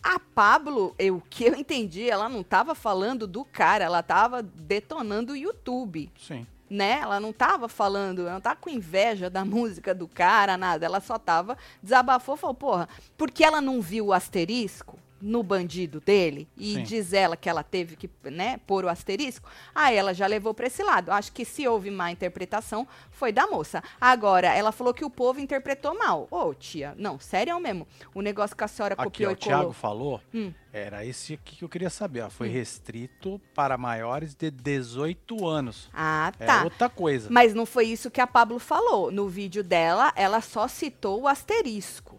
[0.02, 4.42] a Pablo, eu- o que eu entendi, ela não tava falando do cara, ela tava
[4.42, 6.48] detonando o YouTube, Sim.
[6.70, 7.00] né?
[7.02, 10.86] Ela não tava falando, ela não tava com inveja da música do cara, nada.
[10.86, 16.48] Ela só tava, desabafou, falou, porra, porque ela não viu o asterisco no bandido dele
[16.58, 16.84] e Sim.
[16.84, 20.68] diz ela que ela teve que, né, pôr o asterisco, aí ela já levou pra
[20.68, 21.12] esse lado.
[21.12, 23.84] Acho que se houve má interpretação, foi da moça.
[24.00, 26.28] Agora, ela falou que o povo interpretou mal.
[26.32, 27.88] Ô, tia, não, sério mesmo.
[28.16, 29.58] O negócio que a senhora Aqui, copiou ó, o e colou.
[29.60, 30.54] Thiago falou, Hum.
[30.72, 32.22] era esse aqui que eu queria saber.
[32.22, 35.90] Ó, foi restrito para maiores de 18 anos.
[35.94, 36.64] Ah, É tá.
[36.64, 37.28] outra coisa.
[37.30, 39.12] Mas não foi isso que a Pablo falou.
[39.12, 42.18] No vídeo dela, ela só citou o asterisco.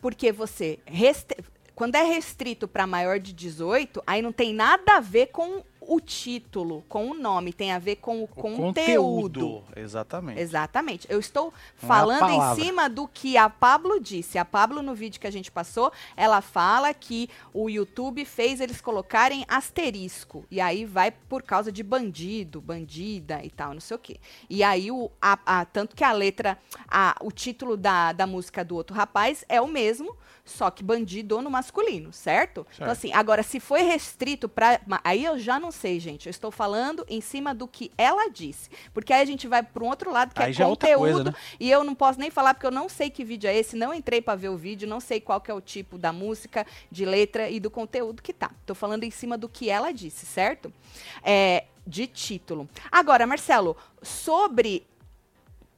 [0.00, 0.78] Porque você.
[0.86, 1.36] reste-
[1.78, 6.00] Quando é restrito para maior de 18, aí não tem nada a ver com o
[6.00, 9.62] título, com o nome, tem a ver com o, O conteúdo.
[9.76, 10.40] Exatamente.
[10.40, 11.06] Exatamente.
[11.08, 14.38] Eu estou Não é falando em cima do que a Pablo disse.
[14.38, 18.80] A Pablo, no vídeo que a gente passou, ela fala que o YouTube fez eles
[18.80, 20.44] colocarem asterisco.
[20.50, 24.16] E aí vai por causa de bandido, bandida e tal, não sei o quê.
[24.50, 28.64] E aí, o, a- a- tanto que a letra, a- o título da, da música
[28.64, 30.14] do outro rapaz é o mesmo,
[30.48, 32.60] só que bandido no masculino, certo?
[32.74, 32.90] Então, Certo.
[32.90, 34.80] assim, agora, se foi restrito para.
[35.04, 36.26] Aí eu já não sei, gente.
[36.26, 38.70] Eu estou falando em cima do que ela disse.
[38.92, 40.98] Porque aí a gente vai para um outro lado, que Aí é é conteúdo.
[40.98, 41.34] coisa, né?
[41.60, 43.92] E eu não posso nem falar, porque eu não sei que vídeo é esse, não
[43.94, 47.04] entrei para ver o vídeo, não sei qual que é o tipo da música, de
[47.04, 48.50] letra e do conteúdo que tá.
[48.66, 50.72] Tô falando em cima do que ela disse, certo?
[51.22, 52.68] É, de título.
[52.90, 54.86] Agora, Marcelo, sobre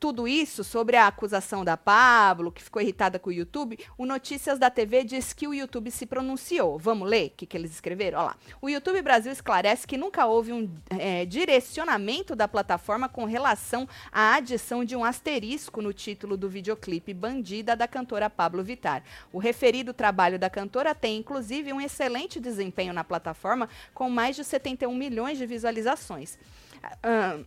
[0.01, 4.59] tudo isso, sobre a acusação da Pablo, que ficou irritada com o YouTube, o Notícias
[4.59, 6.79] da TV diz que o YouTube se pronunciou.
[6.79, 8.19] Vamos ler o que, que eles escreveram?
[8.19, 8.37] Olha lá.
[8.63, 14.37] O YouTube Brasil esclarece que nunca houve um é, direcionamento da plataforma com relação à
[14.37, 19.03] adição de um asterisco no título do videoclipe Bandida da cantora Pablo Vittar.
[19.31, 24.45] O referido trabalho da cantora tem, inclusive, um excelente desempenho na plataforma, com mais de
[24.45, 26.39] 71 milhões de visualizações.
[27.05, 27.45] Uh,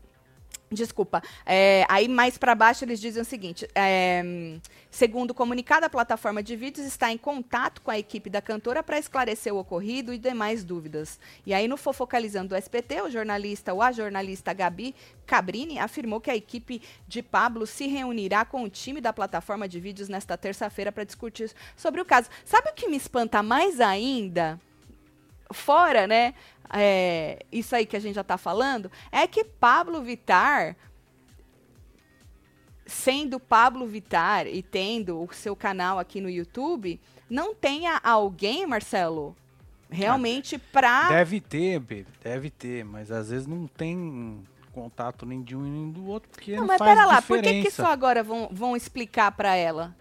[0.74, 1.22] Desculpa.
[1.46, 4.58] É, aí mais para baixo eles dizem o seguinte: é,
[4.90, 8.82] segundo o comunicado, a plataforma de vídeos está em contato com a equipe da cantora
[8.82, 11.20] para esclarecer o ocorrido e demais dúvidas.
[11.46, 16.30] E aí no Fofocalizando do SPT, o jornalista ou a jornalista Gabi Cabrini afirmou que
[16.30, 20.92] a equipe de Pablo se reunirá com o time da plataforma de vídeos nesta terça-feira
[20.92, 22.30] para discutir sobre o caso.
[22.46, 24.60] Sabe o que me espanta mais ainda?
[25.52, 26.34] Fora, né?
[26.70, 30.76] É, isso aí que a gente já está falando, é que Pablo Vitar,
[32.86, 37.00] sendo Pablo Vitar e tendo o seu canal aqui no YouTube,
[37.30, 39.36] não tenha alguém, Marcelo,
[39.90, 41.10] realmente para.
[41.10, 45.92] Deve ter, baby, deve ter, mas às vezes não tem contato nem de um nem
[45.92, 47.44] do outro, porque não, não mas faz pera lá, diferença.
[47.44, 49.96] por que, que só agora vão, vão explicar para ela?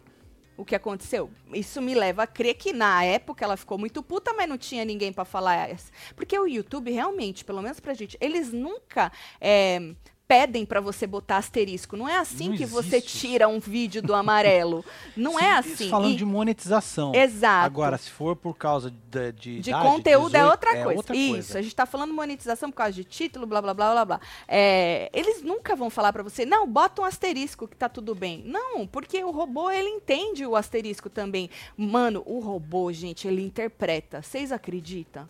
[0.57, 1.31] O que aconteceu.
[1.53, 4.85] Isso me leva a crer que na época ela ficou muito puta, mas não tinha
[4.85, 5.71] ninguém para falar.
[6.15, 9.11] Porque o YouTube realmente, pelo menos pra gente, eles nunca
[9.41, 9.95] é,
[10.33, 11.95] pedem para você botar asterisco.
[11.95, 12.91] Não é assim não que existe.
[12.91, 14.83] você tira um vídeo do amarelo.
[15.15, 15.91] Não Sim, é assim.
[15.91, 16.17] Falando e...
[16.17, 17.15] de monetização.
[17.15, 17.67] Exato.
[17.67, 20.97] Agora, se for por causa de de, de idade, conteúdo 18, é outra é coisa.
[20.97, 21.33] Outra Isso.
[21.33, 21.59] Coisa.
[21.59, 24.21] A gente está falando monetização por causa de título, blá blá blá blá blá.
[24.49, 28.43] É, eles nunca vão falar para você, não, bota um asterisco que tá tudo bem.
[28.47, 31.51] Não, porque o robô ele entende o asterisco também.
[31.77, 34.23] Mano, o robô, gente, ele interpreta.
[34.23, 35.29] Vocês acreditam?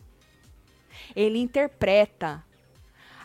[1.17, 2.45] Ele interpreta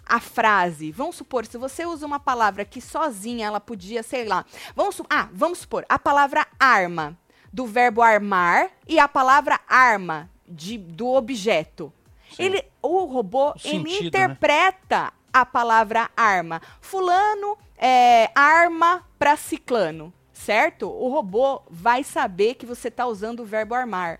[0.07, 0.91] a frase.
[0.91, 4.45] Vamos supor, se você usa uma palavra que sozinha ela podia, sei lá.
[4.75, 7.17] Vamos, ah, vamos supor, a palavra arma,
[7.51, 11.91] do verbo armar, e a palavra arma, de, do objeto.
[12.37, 14.07] Ele, o robô, o ele sentido, né?
[14.07, 15.11] interpreta né?
[15.33, 16.61] a palavra arma.
[16.81, 20.89] Fulano é, arma para ciclano, certo?
[20.89, 24.19] O robô vai saber que você está usando o verbo armar.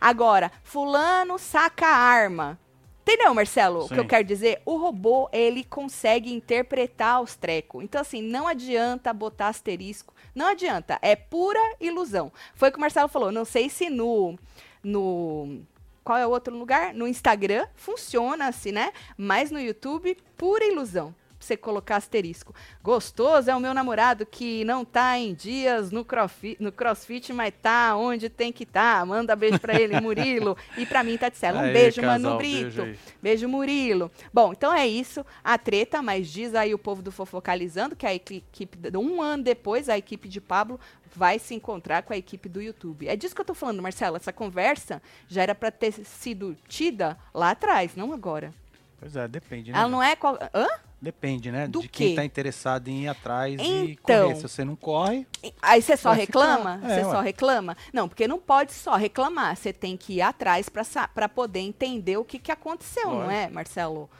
[0.00, 2.58] Agora, fulano saca arma.
[3.06, 3.82] Entendeu, Marcelo?
[3.82, 3.86] Sim.
[3.86, 4.60] O que eu quero dizer?
[4.66, 7.84] O robô, ele consegue interpretar os trecos.
[7.84, 10.12] Então, assim, não adianta botar asterisco.
[10.34, 10.98] Não adianta.
[11.00, 12.32] É pura ilusão.
[12.56, 13.30] Foi o que o Marcelo falou.
[13.30, 14.36] Não sei se no.
[14.82, 15.60] no
[16.02, 16.92] qual é o outro lugar?
[16.94, 18.92] No Instagram funciona assim, né?
[19.16, 21.14] Mas no YouTube, pura ilusão
[21.46, 22.54] você colocar asterisco.
[22.82, 27.52] Gostoso é o meu namorado que não tá em dias no crossfit, no crossfit mas
[27.60, 29.04] tá onde tem que tá.
[29.06, 30.56] Manda beijo para ele, Murilo.
[30.76, 31.60] e para mim, Taticela.
[31.60, 32.82] Um aí, beijo, casal, Manu Brito.
[32.82, 34.10] Beijo, beijo, Murilo.
[34.32, 35.24] Bom, então é isso.
[35.42, 39.88] A treta, mas diz aí o povo do Fofocalizando que a equipe, um ano depois,
[39.88, 40.78] a equipe de Pablo
[41.14, 43.08] vai se encontrar com a equipe do YouTube.
[43.08, 44.16] É disso que eu tô falando, Marcelo.
[44.16, 48.52] Essa conversa já era para ter sido tida lá atrás, não agora.
[48.98, 49.78] Pois é, depende, né?
[49.78, 50.16] Ela não é.
[50.16, 50.38] Qual...
[50.54, 50.66] Hã?
[51.06, 51.68] Depende, né?
[51.68, 54.34] Do de quem está interessado em ir atrás então, e correr.
[54.34, 55.24] Se você não corre.
[55.62, 56.78] Aí você só reclama?
[56.78, 56.90] Ficar...
[56.90, 57.76] É, você só reclama?
[57.92, 59.54] Não, porque não pode só reclamar.
[59.54, 63.22] Você tem que ir atrás para poder entender o que, que aconteceu, Lógico.
[63.22, 64.10] não é, Marcelo?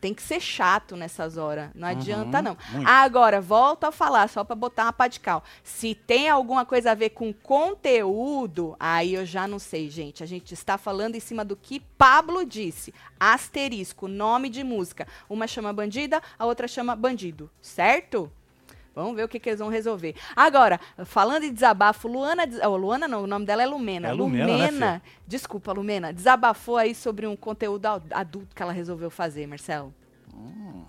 [0.00, 1.70] Tem que ser chato nessas horas.
[1.74, 2.56] Não adianta, uhum, não.
[2.72, 2.88] Muito.
[2.88, 5.42] Agora, volto a falar, só para botar uma pá de cal.
[5.64, 10.22] Se tem alguma coisa a ver com conteúdo, aí eu já não sei, gente.
[10.22, 12.92] A gente está falando em cima do que Pablo disse.
[13.18, 15.06] Asterisco, nome de música.
[15.28, 17.50] Uma chama bandida, a outra chama bandido.
[17.60, 18.30] Certo?
[18.96, 20.14] Vamos ver o que, que, eles vão resolver.
[20.34, 22.44] Agora, falando em desabafo, Luana.
[22.64, 24.08] Oh, Luana não, o nome dela é Lumena.
[24.08, 28.72] É Lumena, né, Lumena né, desculpa, Lumena, desabafou aí sobre um conteúdo adulto que ela
[28.72, 29.92] resolveu fazer, Marcelo.
[30.34, 30.82] Hum.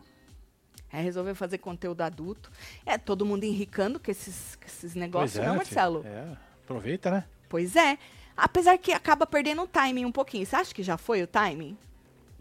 [0.89, 2.49] É, resolveu fazer conteúdo adulto.
[2.85, 6.05] É, todo mundo enricando com esses, com esses negócios, é, não, né, Marcelo?
[6.07, 7.25] É, aproveita, né?
[7.49, 7.97] Pois é.
[8.37, 10.45] Apesar que acaba perdendo o timing um pouquinho.
[10.45, 11.77] Você acha que já foi o timing?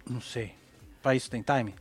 [0.08, 0.54] Não sei.
[1.02, 1.74] Pra isso tem timing?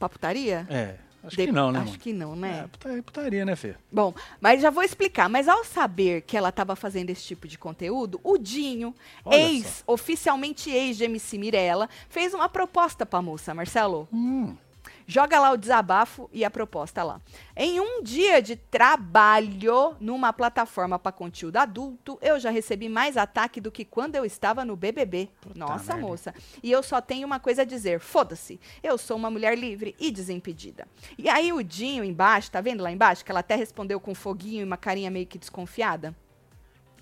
[0.00, 0.66] Pra putaria?
[0.68, 0.96] É.
[1.22, 1.46] Acho de...
[1.46, 1.80] que não, né?
[1.80, 1.98] Acho mano?
[1.98, 2.68] que não, né?
[2.84, 3.74] É, putaria, né, Fê?
[3.90, 5.28] Bom, mas já vou explicar.
[5.28, 9.82] Mas ao saber que ela estava fazendo esse tipo de conteúdo, o Dinho, Olha ex,
[9.86, 9.92] só.
[9.92, 14.08] oficialmente ex de MC Mirella, fez uma proposta pra moça, Marcelo.
[14.12, 14.56] Hum.
[15.10, 17.18] Joga lá o desabafo e a proposta lá.
[17.56, 23.58] Em um dia de trabalho numa plataforma para conteúdo adulto, eu já recebi mais ataque
[23.58, 25.30] do que quando eu estava no BBB.
[25.40, 26.06] Puta Nossa, merda.
[26.06, 26.34] moça.
[26.62, 28.60] E eu só tenho uma coisa a dizer: foda-se.
[28.82, 30.86] Eu sou uma mulher livre e desimpedida.
[31.16, 33.24] E aí o Dinho embaixo, tá vendo lá embaixo?
[33.24, 36.14] Que ela até respondeu com foguinho e uma carinha meio que desconfiada.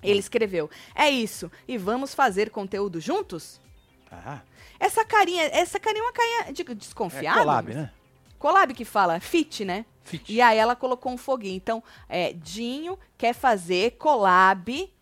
[0.01, 1.51] Ele escreveu: É isso.
[1.66, 3.61] E vamos fazer conteúdo juntos?
[4.12, 4.42] Ah.
[4.79, 7.40] Essa carinha, essa carinha é uma carinha de, desconfiada.
[7.40, 7.90] É collab, né?
[8.38, 9.85] Collab que fala, fit, né?
[10.03, 10.33] Fit.
[10.33, 11.57] E aí ela colocou um foguinho.
[11.57, 14.92] Então, é, Dinho quer fazer collab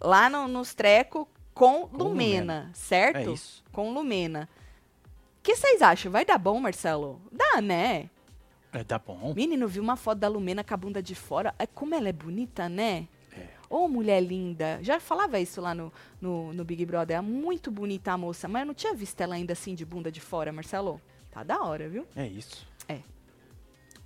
[0.00, 2.70] lá no, nos treco com, Com Lumena, Lumena.
[2.72, 3.30] certo?
[3.30, 3.64] É isso.
[3.72, 4.48] Com Lumena.
[5.38, 6.12] O que vocês acham?
[6.12, 7.20] Vai dar bom, Marcelo?
[7.32, 8.08] Dá, né?
[8.72, 9.32] É, tá bom.
[9.34, 11.54] Menino, vi uma foto da Lumena com a bunda de fora.
[11.58, 13.08] É, como ela é bonita, né?
[13.36, 13.46] É.
[13.68, 14.78] Ô, mulher linda.
[14.82, 17.16] Já falava isso lá no, no, no Big Brother.
[17.16, 20.12] É muito bonita a moça, mas eu não tinha visto ela ainda assim de bunda
[20.12, 21.00] de fora, Marcelo.
[21.30, 22.06] Tá da hora, viu?
[22.16, 22.66] É isso.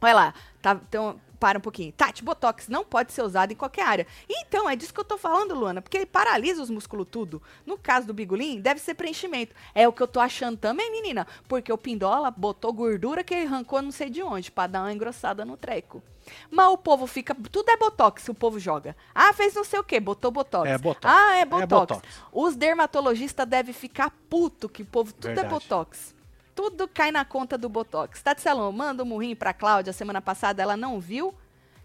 [0.02, 1.92] Olha lá, tá, então, para um pouquinho.
[1.92, 4.06] Tati, Botox não pode ser usado em qualquer área.
[4.28, 7.40] Então, é disso que eu tô falando, Luana, porque ele paralisa os músculos tudo.
[7.64, 9.54] No caso do Bigolim, deve ser preenchimento.
[9.72, 13.46] É o que eu tô achando também, menina, porque o Pindola botou gordura que ele
[13.46, 16.02] arrancou não sei de onde, pra dar uma engrossada no treco.
[16.50, 18.96] Mas o povo fica, tudo é Botox, o povo joga.
[19.14, 20.68] Ah, fez não sei o quê, botou Botox.
[20.68, 21.14] É Botox.
[21.14, 21.68] Ah, é É Botox.
[21.68, 22.08] Botox.
[22.32, 25.54] Os dermatologistas devem ficar puto que o povo tudo é Verdade.
[25.54, 26.21] Botox.
[26.54, 28.20] Tudo cai na conta do Botox.
[28.22, 29.92] Tati Salom, manda um murrinho pra Cláudia.
[29.92, 31.34] Semana passada ela não viu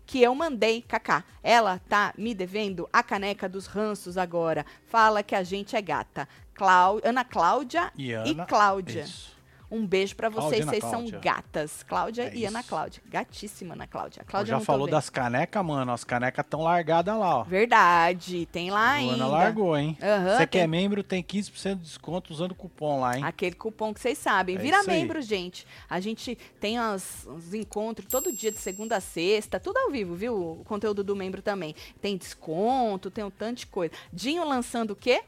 [0.05, 1.23] que eu mandei, Kaká.
[1.43, 4.65] Ela tá me devendo a caneca dos ranços agora.
[4.87, 6.27] Fala que a gente é gata.
[6.53, 6.99] Clau...
[7.03, 8.45] Ana Cláudia E e, Ana.
[8.45, 9.03] Cláudia.
[9.03, 9.36] Isso.
[9.69, 11.83] Um beijo pra Cláudia vocês, Ana vocês são gatas.
[11.83, 12.69] Cláudia É e Ana isso.
[12.69, 13.03] Cláudia.
[13.09, 14.21] Gatíssima Ana Cláudia.
[14.21, 15.91] A Cláudia já falou das canecas, mano.
[15.91, 17.43] As canecas estão largadas lá, ó.
[17.43, 19.15] Verdade, tem lá A ainda.
[19.17, 19.97] Luana largou, hein?
[19.99, 23.23] Você tem- que é membro, tem 15% de desconto usando o cupom lá, hein?
[23.23, 24.55] Aquele cupom que vocês sabem.
[24.55, 24.99] É Vira isso aí.
[25.01, 25.67] membro, gente.
[25.89, 30.15] A gente tem as- os encontros todo dia de segunda a sexta, tudo ao vivo,
[30.15, 30.59] viu?
[30.61, 31.75] O conteúdo do membro também.
[32.01, 33.93] Tem desconto, tem um tanto de coisa.
[34.13, 35.21] Dinho lançando o quê?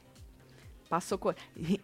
[0.89, 1.33] Passou co...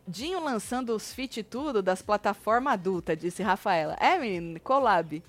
[0.08, 3.96] Dinho lançando os fit tudo das plataformas adulta, disse Rafaela.
[4.00, 5.22] É, menino, collab.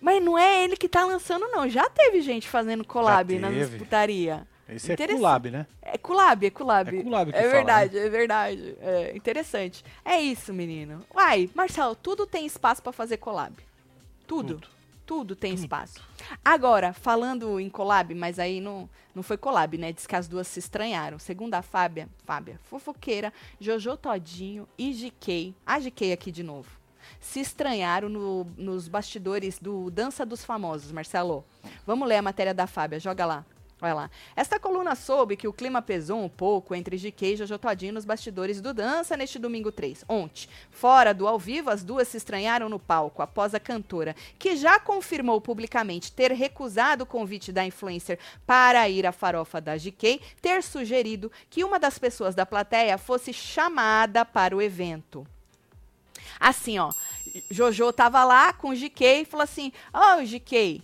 [0.00, 1.68] Mas não é ele que tá lançando, não.
[1.68, 3.78] Já teve gente fazendo collab Já nas teve.
[3.78, 4.46] putaria.
[4.68, 4.96] Esse é.
[4.96, 5.66] Collab, né?
[5.80, 6.88] É Kulab, é Kulab.
[6.88, 8.76] É É fala, verdade, é verdade.
[8.80, 9.84] É interessante.
[10.04, 11.00] É isso, menino.
[11.14, 13.54] Uai, Marcelo, tudo tem espaço pra fazer collab.
[14.26, 14.54] Tudo.
[14.54, 14.77] Tudo.
[15.08, 16.02] Tudo tem espaço.
[16.44, 19.90] Agora, falando em collab, mas aí não, não foi collab, né?
[19.90, 21.18] Diz que as duas se estranharam.
[21.18, 26.68] Segundo a Fábia, Fábia, fofoqueira, Jojo Todinho e GK, a GK aqui de novo,
[27.20, 31.42] se estranharam no- nos bastidores do Dança dos Famosos, Marcelo.
[31.86, 33.46] Vamos ler a matéria da Fábia, joga lá.
[33.80, 34.10] Olha lá.
[34.34, 38.04] Esta coluna soube que o clima pesou um pouco entre GK e Jojo Todinho nos
[38.04, 40.04] bastidores do Dança neste domingo 3.
[40.08, 44.56] Ontem, fora do ao vivo, as duas se estranharam no palco após a cantora, que
[44.56, 50.20] já confirmou publicamente ter recusado o convite da influencer para ir à farofa da GK,
[50.42, 55.24] ter sugerido que uma das pessoas da plateia fosse chamada para o evento.
[56.40, 56.92] Assim, ó,
[57.50, 60.82] Jojo tava lá com o GK e falou assim: Ô, GK,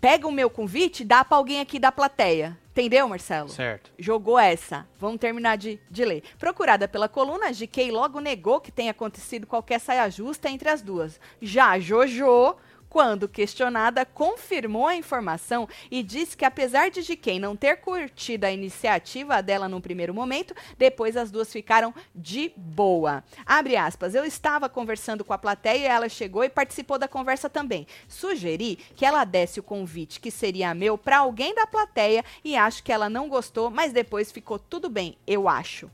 [0.00, 2.56] pega o meu convite e dá pra alguém aqui da plateia.
[2.70, 3.48] Entendeu, Marcelo?
[3.48, 3.90] Certo.
[3.98, 4.86] Jogou essa.
[5.00, 6.22] Vamos terminar de, de ler.
[6.38, 11.20] Procurada pela coluna, GK logo negou que tenha acontecido qualquer saia justa entre as duas.
[11.42, 12.54] Já Jojo,
[12.88, 18.52] quando questionada, confirmou a informação e disse que apesar de GK não ter curtido a
[18.52, 23.22] iniciativa dela no primeiro momento, depois as duas ficaram de boa.
[23.44, 27.48] Abre aspas, eu estava conversando com a plateia e ela chegou e participou da conversa
[27.48, 27.86] também.
[28.08, 32.82] Sugeri que ela desse o convite, que seria meu, para alguém da plateia e acho
[32.82, 35.90] que ela não gostou, mas depois ficou tudo bem, eu acho.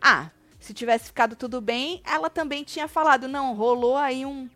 [0.00, 4.48] Ah, se tivesse ficado tudo bem, ela também tinha falado, não, rolou aí um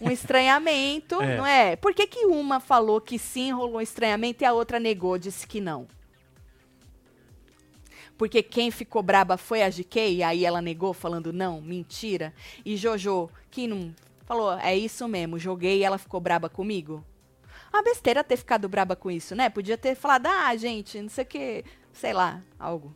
[0.00, 1.36] um estranhamento, É.
[1.36, 1.76] não é?
[1.76, 5.46] Por que, que uma falou que sim, rolou um estranhamento e a outra negou, disse
[5.46, 5.86] que não?
[8.16, 12.32] Porque quem ficou braba foi a GK e aí ela negou falando não, mentira.
[12.64, 17.04] E Jojo, que não falou, é isso mesmo, joguei e ela ficou braba comigo.
[17.72, 19.50] Uma besteira ter ficado braba com isso, né?
[19.50, 22.94] Podia ter falado, ah, gente, não sei o que, sei lá, algo.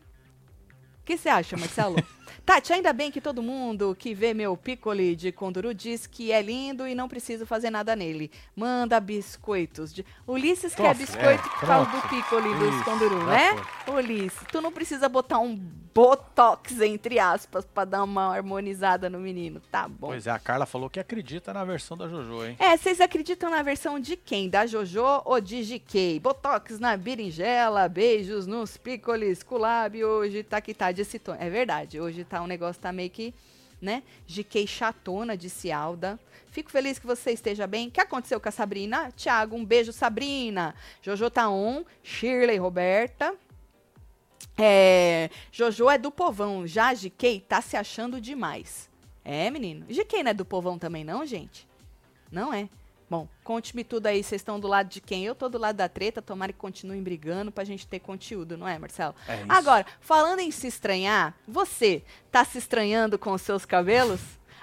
[1.00, 1.96] O que você acha, Marcelo?
[2.48, 6.40] Tati, ainda bem que todo mundo que vê meu piccoli de conduru diz que é
[6.40, 8.30] lindo e não preciso fazer nada nele.
[8.56, 9.92] Manda biscoitos.
[9.92, 10.02] De...
[10.26, 12.06] Ulisses quer Tof, biscoito é, por causa pronto.
[12.06, 13.50] do piccoli dos conduru, né?
[13.87, 15.61] Ulisses, tu não precisa botar um
[15.98, 19.61] botox, entre aspas, pra dar uma harmonizada no menino.
[19.68, 20.06] Tá bom.
[20.06, 22.54] Pois é, a Carla falou que acredita na versão da Jojo, hein?
[22.61, 24.48] É, vocês acreditam na versão de quem?
[24.48, 26.20] Da Jojo ou de GK?
[26.20, 31.34] Botox na berinjela, beijos nos pícolis, culab, hoje tá que tá de tom.
[31.37, 33.34] É verdade, hoje tá um negócio, tá meio que,
[33.82, 34.04] né?
[34.24, 36.16] GK chatona, disse Alda.
[36.46, 37.88] Fico feliz que você esteja bem.
[37.88, 39.11] O que aconteceu com a Sabrina?
[39.16, 40.76] Tiago, um beijo, Sabrina.
[41.02, 43.34] Jojo tá on, Shirley, Roberta.
[44.59, 48.90] É, Jojo é do povão, já GK tá se achando demais.
[49.24, 49.86] É, menino.
[49.86, 51.68] GK não é do povão também, não, gente?
[52.30, 52.68] Não é.
[53.11, 54.22] Bom, conte-me tudo aí.
[54.22, 55.24] Vocês estão do lado de quem?
[55.24, 56.20] Eu tô do lado da treta.
[56.20, 59.14] Tomara que continuem brigando pra gente ter conteúdo, não é, Marcelo?
[59.26, 59.46] É isso.
[59.48, 64.20] Agora, falando em se estranhar, você tá se estranhando com os seus cabelos?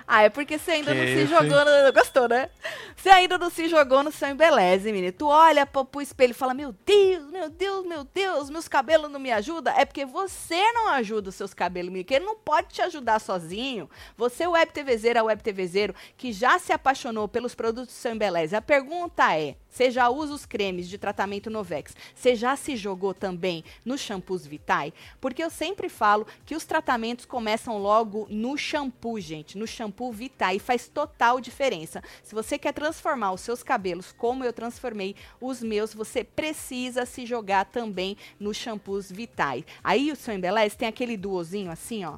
[0.08, 1.94] Ah, é porque você ainda Que não se jogou no...
[1.94, 2.50] Gostou, né?
[2.96, 5.12] Você ainda não se jogou no seu embeleze, menino.
[5.12, 9.12] Tu olha pro, pro espelho e fala, meu Deus, meu Deus, meu Deus, meus cabelos
[9.12, 9.74] não me ajudam.
[9.76, 12.06] É porque você não ajuda os seus cabelos, menino.
[12.06, 13.90] Que ele não pode te ajudar sozinho.
[14.16, 18.56] Você, web TVzeira, web TVzeiro, que já se apaixonou pelos produtos do seu embeleze.
[18.56, 21.94] A pergunta é, você já usa os cremes de tratamento Novex?
[22.16, 24.94] Você já se jogou também nos shampoos Vitae?
[25.20, 30.56] Porque eu sempre falo que os tratamentos começam logo no shampoo, gente, no shampoo Vitae,
[30.56, 32.02] e faz total diferença.
[32.24, 37.26] Se você quer transformar os seus cabelos como eu transformei os meus, você precisa se
[37.26, 39.66] jogar também nos shampoos Vitae.
[39.84, 42.18] Aí o seu embeleze tem aquele duozinho assim, ó.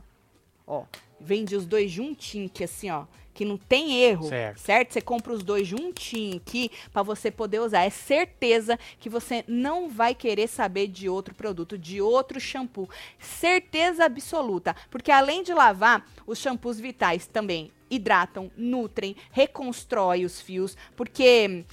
[0.68, 0.84] Ó,
[1.20, 4.58] vende os dois juntinho, que assim, ó, que não tem erro, Certo.
[4.60, 4.94] certo?
[4.94, 7.84] Você compra os dois juntinho aqui para você poder usar.
[7.84, 12.90] É certeza que você não vai querer saber de outro produto, de outro shampoo.
[13.20, 20.76] Certeza absoluta, porque além de lavar, os shampoos vitais também hidratam, nutrem, reconstrói os fios,
[20.96, 21.64] porque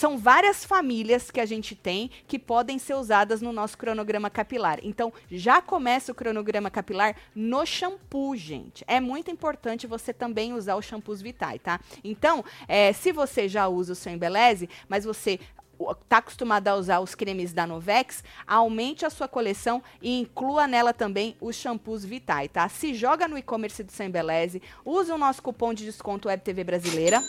[0.00, 4.78] são várias famílias que a gente tem que podem ser usadas no nosso cronograma capilar.
[4.82, 8.82] Então, já começa o cronograma capilar no shampoo, gente.
[8.88, 11.78] É muito importante você também usar os shampoos Vitae, tá?
[12.02, 15.38] Então, é, se você já usa o seu Embeleze, mas você
[16.00, 20.94] está acostumado a usar os cremes da Novex, aumente a sua coleção e inclua nela
[20.94, 22.66] também os shampoos Vitae, tá?
[22.70, 27.22] Se joga no e-commerce do seu Embeleze, use o nosso cupom de desconto WebTV Brasileira.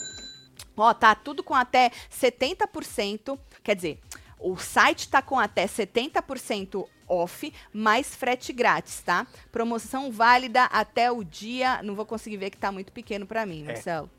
[0.75, 3.99] Ó, tá tudo com até 70%, quer dizer,
[4.39, 9.27] o site tá com até 70% off, mais frete grátis, tá?
[9.51, 13.63] Promoção válida até o dia, não vou conseguir ver que tá muito pequeno para mim,
[13.63, 14.09] Marcelo.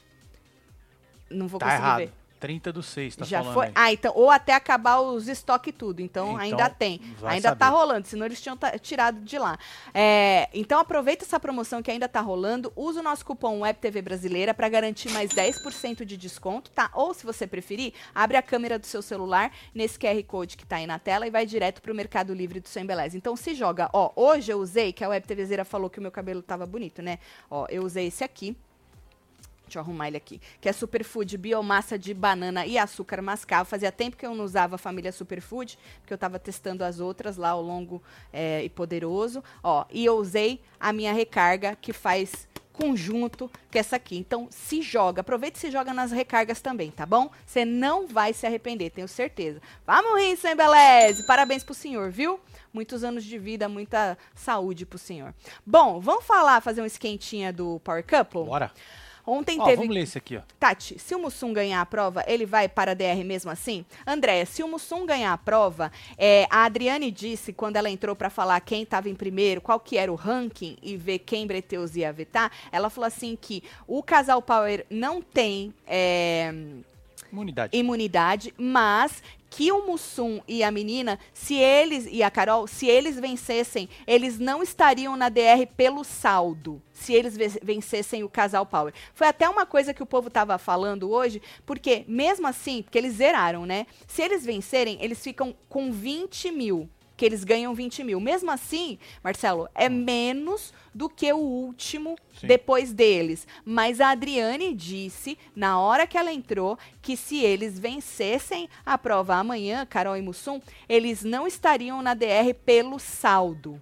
[1.30, 1.98] Não vou Tá conseguir errado.
[1.98, 2.12] ver.
[2.42, 3.66] 30 do 6, tá Já foi.
[3.66, 3.72] aí.
[3.72, 6.00] Ah, então, ou até acabar os estoques e tudo.
[6.02, 7.00] Então, Então, ainda tem.
[7.22, 7.76] Ainda tá saber.
[7.78, 9.56] rolando, senão eles tinham tirado de lá.
[9.94, 12.72] É, então, aproveita essa promoção que ainda tá rolando.
[12.74, 16.90] Usa o nosso cupom WebTV Brasileira para garantir mais 10% de desconto, tá?
[16.94, 20.76] Ou, se você preferir, abre a câmera do seu celular nesse QR Code que tá
[20.76, 23.16] aí na tela e vai direto pro Mercado Livre do seu Embeleze.
[23.16, 23.88] Então, se joga.
[23.92, 27.00] Ó, hoje eu usei, que a WebTV Zeira falou que o meu cabelo tava bonito,
[27.00, 27.20] né?
[27.48, 28.56] Ó, eu usei esse aqui.
[29.72, 30.38] Deixa eu arrumar ele aqui.
[30.60, 33.64] Que é Superfood, biomassa de banana e açúcar mascavo.
[33.64, 37.38] Fazia tempo que eu não usava a família Superfood, porque eu tava testando as outras
[37.38, 39.42] lá, o longo é, e poderoso.
[39.62, 44.18] Ó, e eu usei a minha recarga, que faz conjunto que é essa aqui.
[44.18, 45.22] Então, se joga.
[45.22, 47.30] Aproveita e se joga nas recargas também, tá bom?
[47.46, 49.60] Você não vai se arrepender, tenho certeza.
[49.86, 51.24] Vamos rir, sem beleza.
[51.24, 52.38] Parabéns pro senhor, viu?
[52.72, 55.34] Muitos anos de vida, muita saúde pro senhor.
[55.64, 58.44] Bom, vamos falar, fazer um esquentinha do Power Couple?
[58.44, 58.70] Bora.
[59.26, 59.76] Ontem Ó, teve.
[59.76, 60.40] vamos ler esse aqui, ó.
[60.58, 63.84] Tati, se o Mussum ganhar a prova, ele vai para a DR mesmo assim?
[64.06, 68.30] Andréia, se o Mussum ganhar a prova, é, a Adriane disse, quando ela entrou para
[68.30, 72.12] falar quem estava em primeiro, qual que era o ranking e ver quem Breteus ia
[72.12, 76.52] vetar, ela falou assim que o casal Power não tem é,
[77.30, 77.76] Imunidade.
[77.76, 83.20] imunidade, mas que o Mussum e a menina, se eles e a Carol, se eles
[83.20, 86.80] vencessem, eles não estariam na DR pelo saldo.
[86.92, 88.94] Se eles ve- vencessem o casal Power.
[89.14, 93.14] Foi até uma coisa que o povo tava falando hoje, porque mesmo assim, porque eles
[93.16, 93.86] zeraram, né?
[94.06, 96.88] Se eles vencerem, eles ficam com 20 mil.
[97.22, 98.18] Que eles ganham 20 mil.
[98.18, 102.48] Mesmo assim, Marcelo, é menos do que o último Sim.
[102.48, 103.46] depois deles.
[103.64, 109.36] Mas a Adriane disse, na hora que ela entrou, que se eles vencessem a prova
[109.36, 113.80] amanhã, Carol e Mussum, eles não estariam na DR pelo saldo.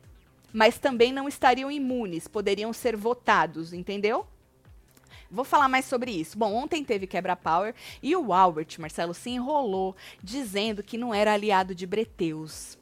[0.52, 4.26] Mas também não estariam imunes, poderiam ser votados, entendeu?
[5.30, 6.36] Vou falar mais sobre isso.
[6.36, 11.32] Bom, ontem teve quebra power e o Albert, Marcelo, se enrolou dizendo que não era
[11.32, 12.76] aliado de Breteus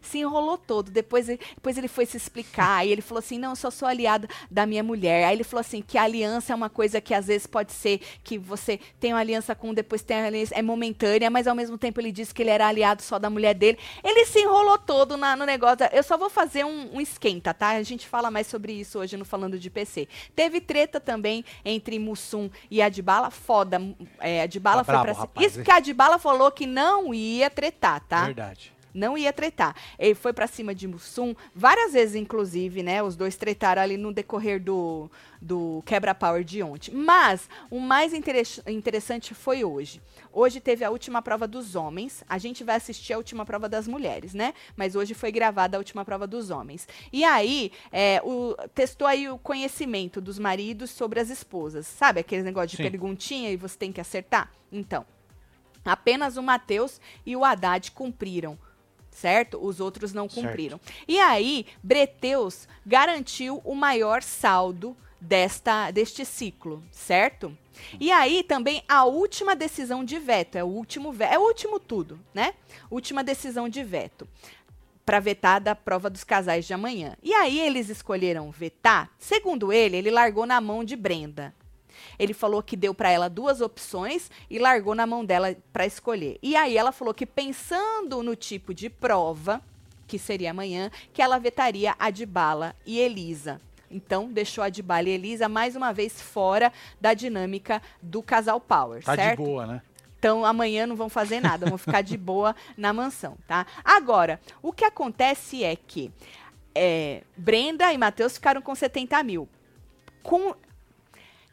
[0.00, 0.90] se enrolou todo.
[0.90, 3.86] Depois, ele- depois ele foi se explicar e ele falou assim: não, eu só sou
[3.88, 5.24] aliado da minha mulher.
[5.26, 8.00] Aí ele falou assim: que a aliança é uma coisa que às vezes pode ser
[8.24, 11.54] que você tem uma aliança com um, depois tem uma aliança, é momentânea, mas ao
[11.54, 13.78] mesmo tempo ele disse que ele era aliado só da mulher dele.
[14.02, 15.78] Ele se enrolou todo na- no negócio.
[15.92, 17.70] Eu só vou fazer um, um esquenta, tá?
[17.70, 20.08] A gente fala mais sobre isso hoje no Falando de PC.
[20.34, 23.80] Teve treta também entre Mussum e Adbala, foda.
[24.18, 25.24] É, Adbala Tá foi bravo, pra cima.
[25.26, 25.64] rapaz, Isso hein?
[25.64, 28.24] que a Adbala falou que não ia tretar, tá?
[28.26, 28.72] Verdade.
[28.94, 29.74] Não ia tretar.
[29.98, 33.02] Ele foi pra cima de Mussum, várias vezes, inclusive, né?
[33.02, 35.10] Os dois tretaram ali no decorrer do,
[35.40, 36.92] do quebra-power de ontem.
[36.94, 40.00] Mas o mais interes- interessante foi hoje.
[40.32, 42.22] Hoje teve a última prova dos homens.
[42.28, 44.54] A gente vai assistir a última prova das mulheres, né?
[44.76, 46.86] Mas hoje foi gravada a última prova dos homens.
[47.12, 51.86] E aí, é, o- testou aí o conhecimento dos maridos sobre as esposas.
[51.86, 52.82] Sabe aquele negócio de Sim.
[52.90, 54.50] perguntinha e você tem que acertar?
[54.72, 55.04] Então,
[55.84, 58.58] apenas o Matheus e o Haddad cumpriram
[59.10, 59.58] certo?
[59.62, 60.46] Os outros não Certo.
[60.46, 60.80] cumpriram.
[61.06, 67.56] E aí, Breteus garantiu o maior saldo desta deste ciclo, certo?
[67.98, 72.18] E aí também a última decisão de veto, é o último é o último tudo,
[72.34, 72.54] né?
[72.90, 74.26] Última decisão de veto
[75.04, 77.16] para vetar da prova dos casais de amanhã.
[77.22, 79.10] E aí eles escolheram vetar.
[79.18, 81.54] Segundo ele, ele largou na mão de Brenda.
[82.18, 86.38] Ele falou que deu para ela duas opções e largou na mão dela para escolher.
[86.42, 89.62] E aí ela falou que pensando no tipo de prova
[90.06, 93.60] que seria amanhã, que ela vetaria a Dibala e Elisa.
[93.88, 99.04] Então, deixou a Dibala e Elisa mais uma vez fora da dinâmica do casal Power,
[99.04, 99.38] Tá certo?
[99.38, 99.82] de boa, né?
[100.18, 103.66] Então amanhã não vão fazer nada, vão ficar de boa na mansão, tá?
[103.82, 106.12] Agora, o que acontece é que
[106.74, 109.48] é, Brenda e Matheus ficaram com 70 mil.
[110.22, 110.54] Com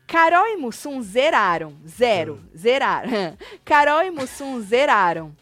[0.08, 1.76] Carol e Mussum zeraram.
[1.86, 2.42] Zero.
[2.58, 3.38] Zeraram.
[3.66, 5.36] Carol e Mussum zeraram.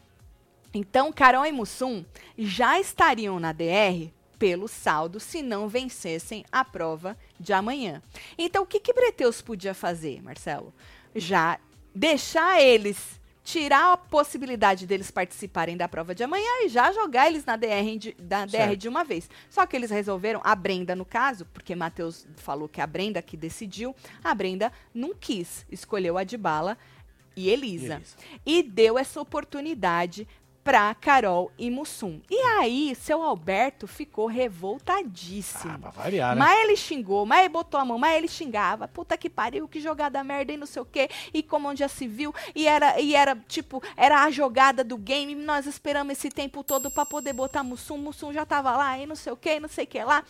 [0.73, 2.03] Então, Carol e Mussum
[2.35, 8.01] já estariam na DR pelo saldo se não vencessem a prova de amanhã.
[8.37, 10.73] Então, o que que Breteus podia fazer, Marcelo?
[11.13, 11.59] Já
[11.93, 17.45] deixar eles tirar a possibilidade deles participarem da prova de amanhã e já jogar eles
[17.45, 19.29] na DR de, da DR de uma vez.
[19.51, 23.37] Só que eles resolveram, a Brenda no caso, porque Matheus falou que a Brenda que
[23.37, 26.75] decidiu, a Brenda não quis, escolheu a Dibala
[27.35, 27.95] e Elisa.
[27.95, 28.17] Elisa.
[28.43, 30.27] E deu essa oportunidade
[30.65, 32.19] pra Carol e Mussum.
[32.27, 35.75] E aí, seu Alberto ficou revoltadíssimo.
[35.75, 36.39] Ah, pra variar, né?
[36.39, 38.87] Mas ele xingou, mas ele botou a mão, mas ele xingava.
[38.87, 41.07] Puta que pariu, que jogada merda e não sei o quê.
[41.31, 42.33] E como onde já se viu.
[42.55, 45.35] E era, e era tipo, era a jogada do game.
[45.35, 47.99] Nós esperamos esse tempo todo pra poder botar Mussum.
[47.99, 50.23] Mussum já tava lá e não sei o quê, não sei o que lá.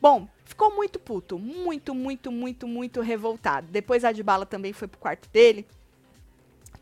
[0.00, 1.38] Bom, ficou muito puto.
[1.38, 3.66] Muito, muito, muito, muito revoltado.
[3.70, 5.66] Depois a Adbala também foi pro quarto dele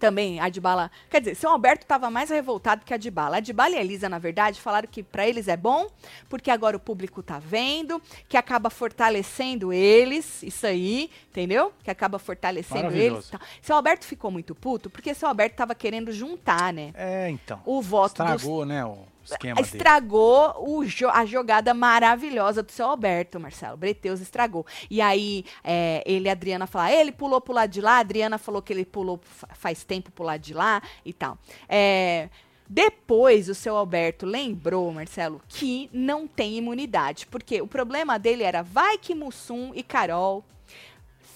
[0.02, 0.90] também a Adbala.
[1.08, 3.36] Quer dizer, seu Alberto estava mais revoltado que a Adbala.
[3.36, 5.86] A Adbala e a Elisa, na verdade, falaram que para eles é bom,
[6.28, 11.72] porque agora o público tá vendo, que acaba fortalecendo eles, isso aí, entendeu?
[11.84, 13.30] Que acaba fortalecendo eles.
[13.30, 13.40] tal.
[13.60, 16.90] Seu Alberto ficou muito puto, porque seu Alberto tava querendo juntar, né?
[16.94, 17.60] É, então.
[17.64, 23.76] O voto dos Estragou, né, o esquema estragou a jogada maravilhosa do seu Alberto, Marcelo.
[23.76, 24.66] Breteus estragou.
[24.90, 28.00] E aí, é, ele e a Adriana falaram, ele pulou pro lado de lá, a
[28.00, 31.38] Adriana falou que ele pulou fa- faz tempo pro lado de lá e tal.
[31.68, 32.28] É,
[32.68, 37.26] depois, o seu Alberto lembrou, Marcelo, que não tem imunidade.
[37.26, 40.42] Porque o problema dele era, vai que Mussum e Carol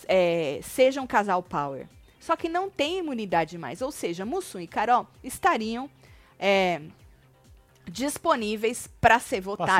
[0.08, 1.86] é, sejam casal power.
[2.18, 3.82] Só que não tem imunidade mais.
[3.82, 5.90] Ou seja, Mussum e Carol estariam
[6.38, 6.80] é,
[7.90, 9.72] disponíveis para ser votada.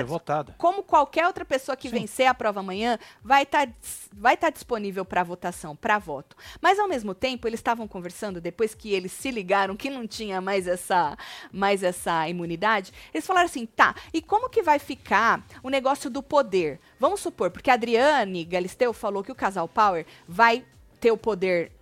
[0.59, 2.01] Como qualquer outra pessoa que Sim.
[2.01, 3.69] vencer a prova amanhã, vai estar
[4.13, 6.37] vai tá disponível para votação, para voto.
[6.61, 10.41] Mas ao mesmo tempo, eles estavam conversando depois que eles se ligaram que não tinha
[10.41, 11.17] mais essa
[11.53, 12.93] mais essa imunidade.
[13.13, 16.81] Eles falaram assim: "Tá, e como que vai ficar o negócio do poder?
[16.99, 20.65] Vamos supor, porque a Adriane Galisteu falou que o casal Power vai
[21.01, 21.73] ter o poder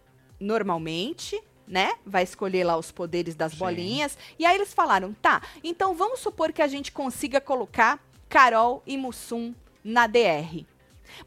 [0.40, 1.94] normalmente, né?
[2.04, 3.58] Vai escolher lá os poderes das Sim.
[3.58, 4.18] bolinhas.
[4.38, 7.98] E aí eles falaram, tá, então vamos supor que a gente consiga colocar
[8.28, 10.64] Carol e Mussum na DR.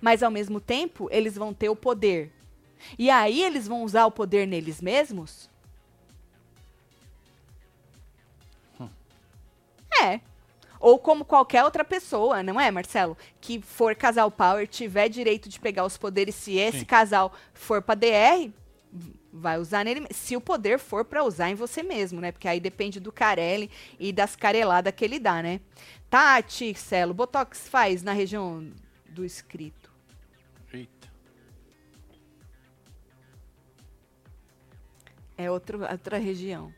[0.01, 2.31] Mas ao mesmo tempo, eles vão ter o poder.
[2.97, 5.49] E aí eles vão usar o poder neles mesmos?
[10.01, 10.19] É.
[10.79, 13.17] Ou como qualquer outra pessoa, não é, Marcelo?
[13.41, 16.85] Que for casal power, tiver direito de pegar os poderes, se esse Sim.
[16.85, 18.51] casal for pra DR,
[19.37, 20.05] vai usar nele.
[20.11, 22.31] Se o poder for pra usar em você mesmo, né?
[22.31, 23.69] Porque aí depende do Carelli
[23.99, 25.61] e das careladas que ele dá, né?
[26.09, 28.71] Tati, Celo, Botox faz na região
[29.09, 29.91] do escrito.
[30.73, 31.11] Eita.
[35.37, 36.73] É outro, outra região.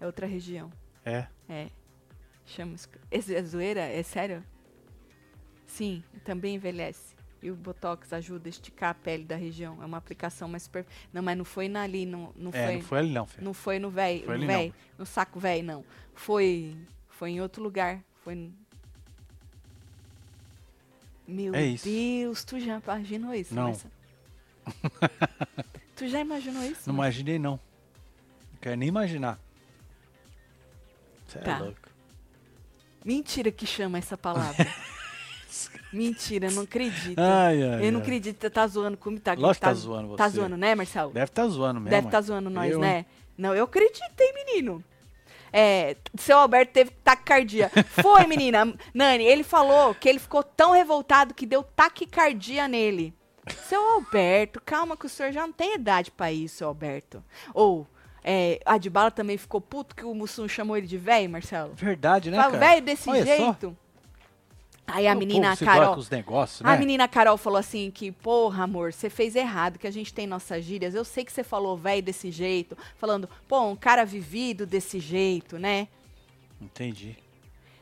[0.00, 0.70] É outra região.
[1.04, 1.26] É.
[1.48, 1.68] É.
[2.46, 2.76] Chama.
[3.10, 3.80] é zoeira?
[3.80, 4.42] É sério?
[5.66, 7.17] Sim, também envelhece.
[7.40, 9.80] E o Botox ajuda a esticar a pele da região.
[9.82, 10.84] É uma aplicação mais super.
[11.12, 12.74] Não, mas não foi na ali, não, não É, foi.
[12.76, 13.44] não foi ali não, filho.
[13.44, 13.90] Não foi no
[14.24, 14.46] Foi no
[14.98, 15.84] no saco véi, não.
[16.14, 16.76] Foi,
[17.08, 18.02] foi em outro lugar.
[18.24, 18.50] Foi.
[21.26, 21.74] Meu É.
[21.84, 23.54] Deus, tu já imaginou isso?
[23.54, 23.64] Não.
[23.68, 23.92] Marcelo?
[25.94, 26.88] tu já imaginou isso?
[26.88, 26.96] Não Marcelo?
[26.96, 27.52] imaginei, não.
[27.52, 29.38] Não quero nem imaginar.
[31.26, 31.52] Você Tá.
[31.52, 31.88] é louco.
[33.04, 34.66] Mentira que chama essa palavra.
[35.92, 37.18] Mentira, eu não acredito.
[37.18, 39.22] Ai, ai, eu não acredito tá zoando comigo.
[39.22, 40.36] Tá, Lógico tá, tá zoando Tá você.
[40.36, 41.12] zoando, né, Marcelo?
[41.12, 41.90] Deve estar zoando mesmo.
[41.90, 42.22] Deve ué.
[42.22, 43.06] zoando nós, Eu, né?
[43.36, 44.82] Não, eu acreditei, menino.
[45.52, 47.70] É, seu Alberto teve taquicardia.
[48.02, 48.74] Foi, menina.
[48.92, 53.14] Nani, ele falou que ele ficou tão revoltado que deu taquicardia nele.
[53.66, 57.24] Seu Alberto, calma que o senhor já não tem idade pra isso, seu Alberto.
[57.54, 57.86] Ou,
[58.22, 61.72] é, a Adbala também ficou puto que o Mussum chamou ele de velho, Marcelo.
[61.74, 62.66] Verdade, né, Fala, cara?
[62.66, 63.56] velho desse Olha só.
[64.88, 65.96] Aí a O menina Carol.
[66.10, 66.78] negócios, A né?
[66.78, 70.64] menina Carol falou assim que, porra, amor, você fez errado, que a gente tem nossas
[70.64, 70.94] gírias.
[70.94, 75.58] Eu sei que você falou velho desse jeito, falando, pô, um cara vivido desse jeito,
[75.58, 75.88] né?
[76.60, 77.16] Entendi.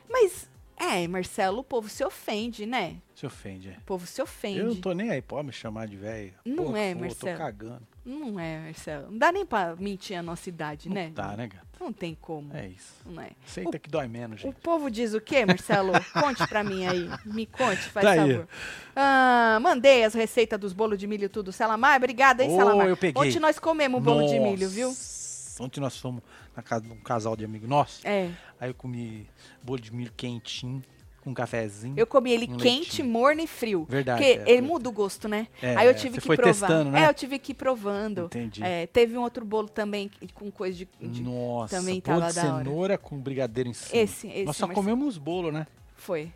[0.09, 2.97] Mas, é, Marcelo, o povo se ofende, né?
[3.15, 3.77] Se ofende, é.
[3.77, 4.59] O povo se ofende.
[4.59, 6.33] Eu não tô nem aí, pode me chamar de velho.
[6.45, 7.37] Não Pô, é, pô, Marcelo.
[7.37, 7.87] Tô cagando.
[8.07, 9.11] Não é, Marcelo.
[9.11, 11.11] Não dá nem pra mentir a nossa idade, Não né?
[11.13, 11.67] Tá, né, gata?
[11.79, 12.55] Não tem como.
[12.55, 12.93] É isso.
[13.05, 13.31] Não é.
[13.45, 14.55] Aceita que dói menos, O gente.
[14.61, 15.91] povo diz o quê, Marcelo?
[16.13, 17.09] Conte pra mim aí.
[17.25, 18.47] Me conte, faz Tá favor.
[18.95, 21.51] Ah, mandei as receitas dos bolos de milho tudo.
[21.51, 22.87] Salamar, obrigada, hein, Salamar?
[22.87, 23.21] eu peguei.
[23.21, 24.87] Ontem nós comemos bolo de milho, viu?
[24.87, 26.23] Nossa, Ontem nós fomos
[26.55, 28.07] na casa de um casal de amigo nosso.
[28.07, 28.31] É.
[28.59, 29.27] Aí eu comi
[29.61, 30.81] bolo de milho quentinho,
[31.27, 31.93] com um cafezinho.
[31.97, 33.09] Eu comi ele Um quente, leitinho.
[33.09, 33.85] morno e frio.
[33.89, 35.47] Verdade, Porque é, ele foi- muda o gosto, né?
[35.61, 36.51] É, Aí eu tive que foi provar.
[36.67, 37.03] testando, né?
[37.03, 38.25] É, eu tive que ir provando.
[38.25, 38.63] Entendi.
[38.63, 40.87] É, teve um outro bolo também com coisa de.
[41.01, 44.01] de- Nossa, também bolo tava de cenoura com brigadeiro em cima.
[44.01, 44.45] Esse, esse.
[44.45, 44.73] Nós só Marcelo.
[44.87, 45.67] comemos bolo, né?
[45.95, 46.31] Foi.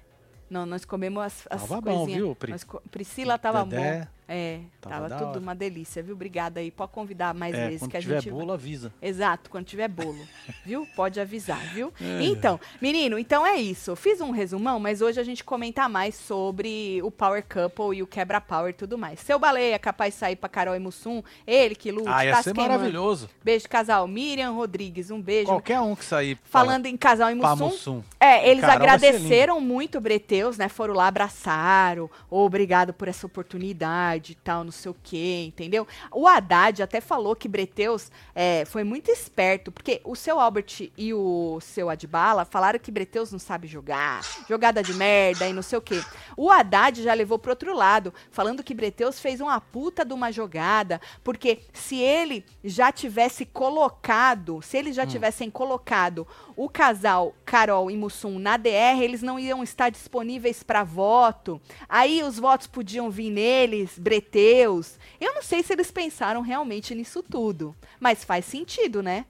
[0.49, 2.17] Não, nós comemos as, as Tava bom, coisinhas.
[2.21, 2.51] viu, Pri?
[2.51, 4.07] Nós Priscila tava Dedé, bom.
[4.33, 6.15] É, tava tava, tudo uma delícia, viu?
[6.15, 6.71] Obrigada aí.
[6.71, 8.31] Pode convidar mais É, vezes quando que a tiver gente.
[8.31, 8.93] bolo, avisa.
[9.01, 10.25] Exato, quando tiver bolo,
[10.65, 10.87] viu?
[10.95, 11.91] Pode avisar, viu?
[11.99, 12.23] É.
[12.23, 13.93] Então, menino, então é isso.
[13.95, 18.07] Fiz um resumão, mas hoje a gente comenta mais sobre o Power Couple e o
[18.07, 19.19] quebra-power e tudo mais.
[19.19, 22.37] Seu baleia capaz de sair pra Carol e Mussum, ele que luta, Ah, ia tá
[22.37, 23.29] se ser maravilhoso.
[23.43, 24.07] Beijo, casal.
[24.07, 25.47] Miriam Rodrigues, um beijo.
[25.47, 28.03] Qualquer um que sair Falando em casal e Mussum, Mussum.
[28.17, 30.69] é, eles Carol agradeceram muito o Breteus, né?
[30.69, 35.87] Foram lá, abraçaram, obrigado por essa oportunidade e tal, não sei o quê, entendeu?
[36.11, 41.13] O Haddad até falou que Breteus é, foi muito esperto, porque o seu Albert e
[41.13, 45.77] o seu Adbala falaram que Breteus não sabe jogar, jogada de merda e não sei
[45.77, 46.01] o quê.
[46.37, 50.31] O Haddad já levou pro outro lado, falando que Breteus fez uma puta de uma
[50.31, 56.27] jogada, porque se ele já tivesse colocado, se eles já tivessem colocado
[56.63, 61.59] o casal Carol e Mussum na DR, eles não iam estar disponíveis para voto.
[61.89, 64.99] Aí os votos podiam vir neles, breteus.
[65.19, 69.25] Eu não sei se eles pensaram realmente nisso tudo, mas faz sentido, né?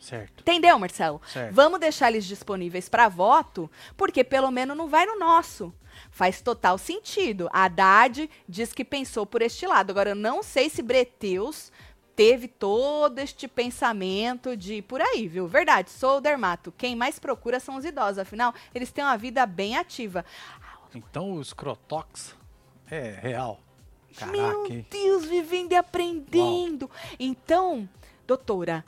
[0.00, 0.40] Certo.
[0.40, 1.20] Entendeu, Marcelo?
[1.26, 1.54] Certo.
[1.54, 5.72] Vamos deixar eles disponíveis para voto, porque pelo menos não vai no nosso.
[6.10, 7.48] Faz total sentido.
[7.52, 9.90] A Haddad diz que pensou por este lado.
[9.90, 11.70] Agora, eu não sei se Breteus
[12.16, 15.46] teve todo este pensamento de por aí, viu?
[15.46, 16.72] Verdade, sou o dermato.
[16.76, 18.18] Quem mais procura são os idosos.
[18.18, 20.24] Afinal, eles têm uma vida bem ativa.
[20.94, 22.34] Então o Scrotox
[22.90, 23.60] é real.
[24.16, 24.86] Caraca, Meu hein?
[24.88, 26.88] Deus, vivendo e aprendendo.
[27.18, 27.88] Então,
[28.26, 28.84] doutora,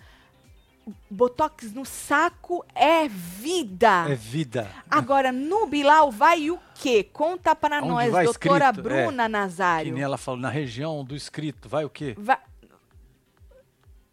[1.10, 4.06] Botox no saco é vida.
[4.08, 4.70] É vida.
[4.88, 7.02] Agora, no Bilal vai o quê?
[7.12, 8.82] Conta para Onde nós, vai doutora escrito?
[8.84, 9.92] Bruna Que Nazário.
[9.94, 12.14] nem ela falou, na região do escrito, vai o quê?
[12.16, 12.38] Va-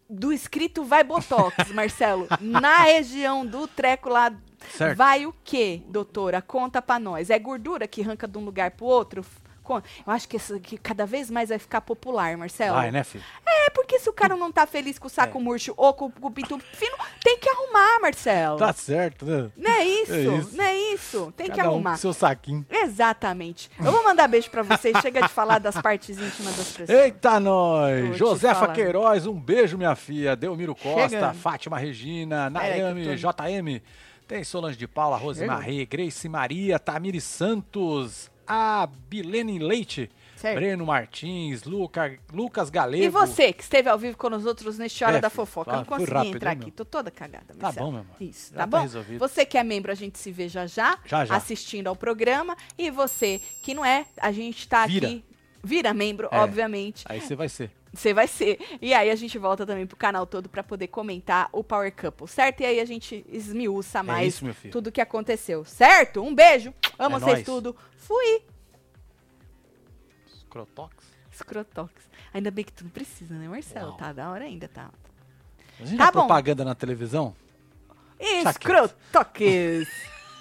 [0.08, 2.26] Do escrito vai Botox, Marcelo.
[2.40, 4.32] Na região do treco lá,
[4.70, 4.96] Certo.
[4.96, 6.42] vai o quê, doutora?
[6.42, 7.30] Conta pra nós.
[7.30, 9.24] É gordura que arranca de um lugar pro outro?
[9.64, 12.76] Con- Eu acho que isso aqui cada vez mais vai ficar popular, Marcelo.
[12.76, 13.24] Vai, né, filho?
[13.46, 15.40] É porque se o cara não tá feliz com o saco É.
[15.42, 18.58] murcho ou com, com o pinto fino, tem que arrumar, Marcelo.
[18.58, 19.50] Tá certo, né?
[19.56, 20.12] Não é isso?
[20.12, 20.56] É isso.
[20.56, 21.32] Não é isso?
[21.36, 21.92] Tem que Cada um arrumar.
[21.92, 22.64] com seu saquinho.
[22.70, 23.70] Exatamente.
[23.78, 24.94] Eu vou mandar beijo pra vocês.
[25.00, 26.90] Chega de falar das partes íntimas das pessoas.
[26.90, 28.16] Eita, nós!
[28.16, 28.68] Josefa.
[28.68, 30.36] Queiroz, um beijo, minha filha.
[30.36, 31.34] Delmiro Costa, Chegando.
[31.34, 32.50] Fátima Regina,
[32.94, 33.80] que tô- JM.
[34.26, 35.56] Tem Solange de Paula, Rose Chegando.
[35.58, 40.56] Marrê, Grace Maria, Tamiri Santos, a Bilene Leite, Certo.
[40.56, 43.02] Breno Martins, Luca, Lucas Galego.
[43.04, 45.70] E você, que esteve ao vivo com os outros neste Hora É, da Fofoca.
[45.70, 46.70] ah, Eu não consegui rápido, entrar hein, aqui.
[46.70, 47.86] Tô toda cagada, Tá Marcelo.
[47.86, 48.16] bom, meu amor.
[48.20, 48.82] Isso, Já tá tá bom?
[48.82, 49.18] resolvido.
[49.18, 51.34] Você que é membro, a gente se vê já já, Já, já.
[51.34, 52.54] assistindo ao programa.
[52.76, 55.06] E você que não é, a gente tá Vira.
[55.06, 55.24] aqui.
[55.64, 56.38] Vira membro, É.
[56.38, 57.04] obviamente.
[57.08, 57.70] Aí você vai ser.
[57.92, 58.58] Você vai ser.
[58.82, 62.26] E aí a gente volta também pro canal todo pra poder comentar o Power Couple,
[62.28, 62.60] certo?
[62.60, 64.72] E aí a gente esmiuça mais É isso, meu filho.
[64.72, 66.20] tudo que aconteceu, certo?
[66.22, 66.74] Um beijo.
[66.98, 67.44] Amo É vocês nóis.
[67.46, 67.76] tudo.
[67.96, 68.42] Fui.
[70.50, 70.92] Crotox.
[71.32, 71.92] Escrotox.
[72.32, 73.88] Ainda bem que tu não precisa, né, Marcelo?
[73.90, 73.96] Uau.
[73.96, 74.90] Tá da hora ainda, tá?
[75.78, 76.18] Imagina Tá a bom.
[76.20, 77.34] propaganda na televisão?
[78.18, 79.88] Escrotoques.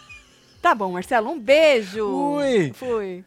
[0.61, 1.29] tá bom, Marcelo.
[1.29, 2.07] Um beijo.
[2.07, 2.73] Fui.
[2.73, 3.23] Fui.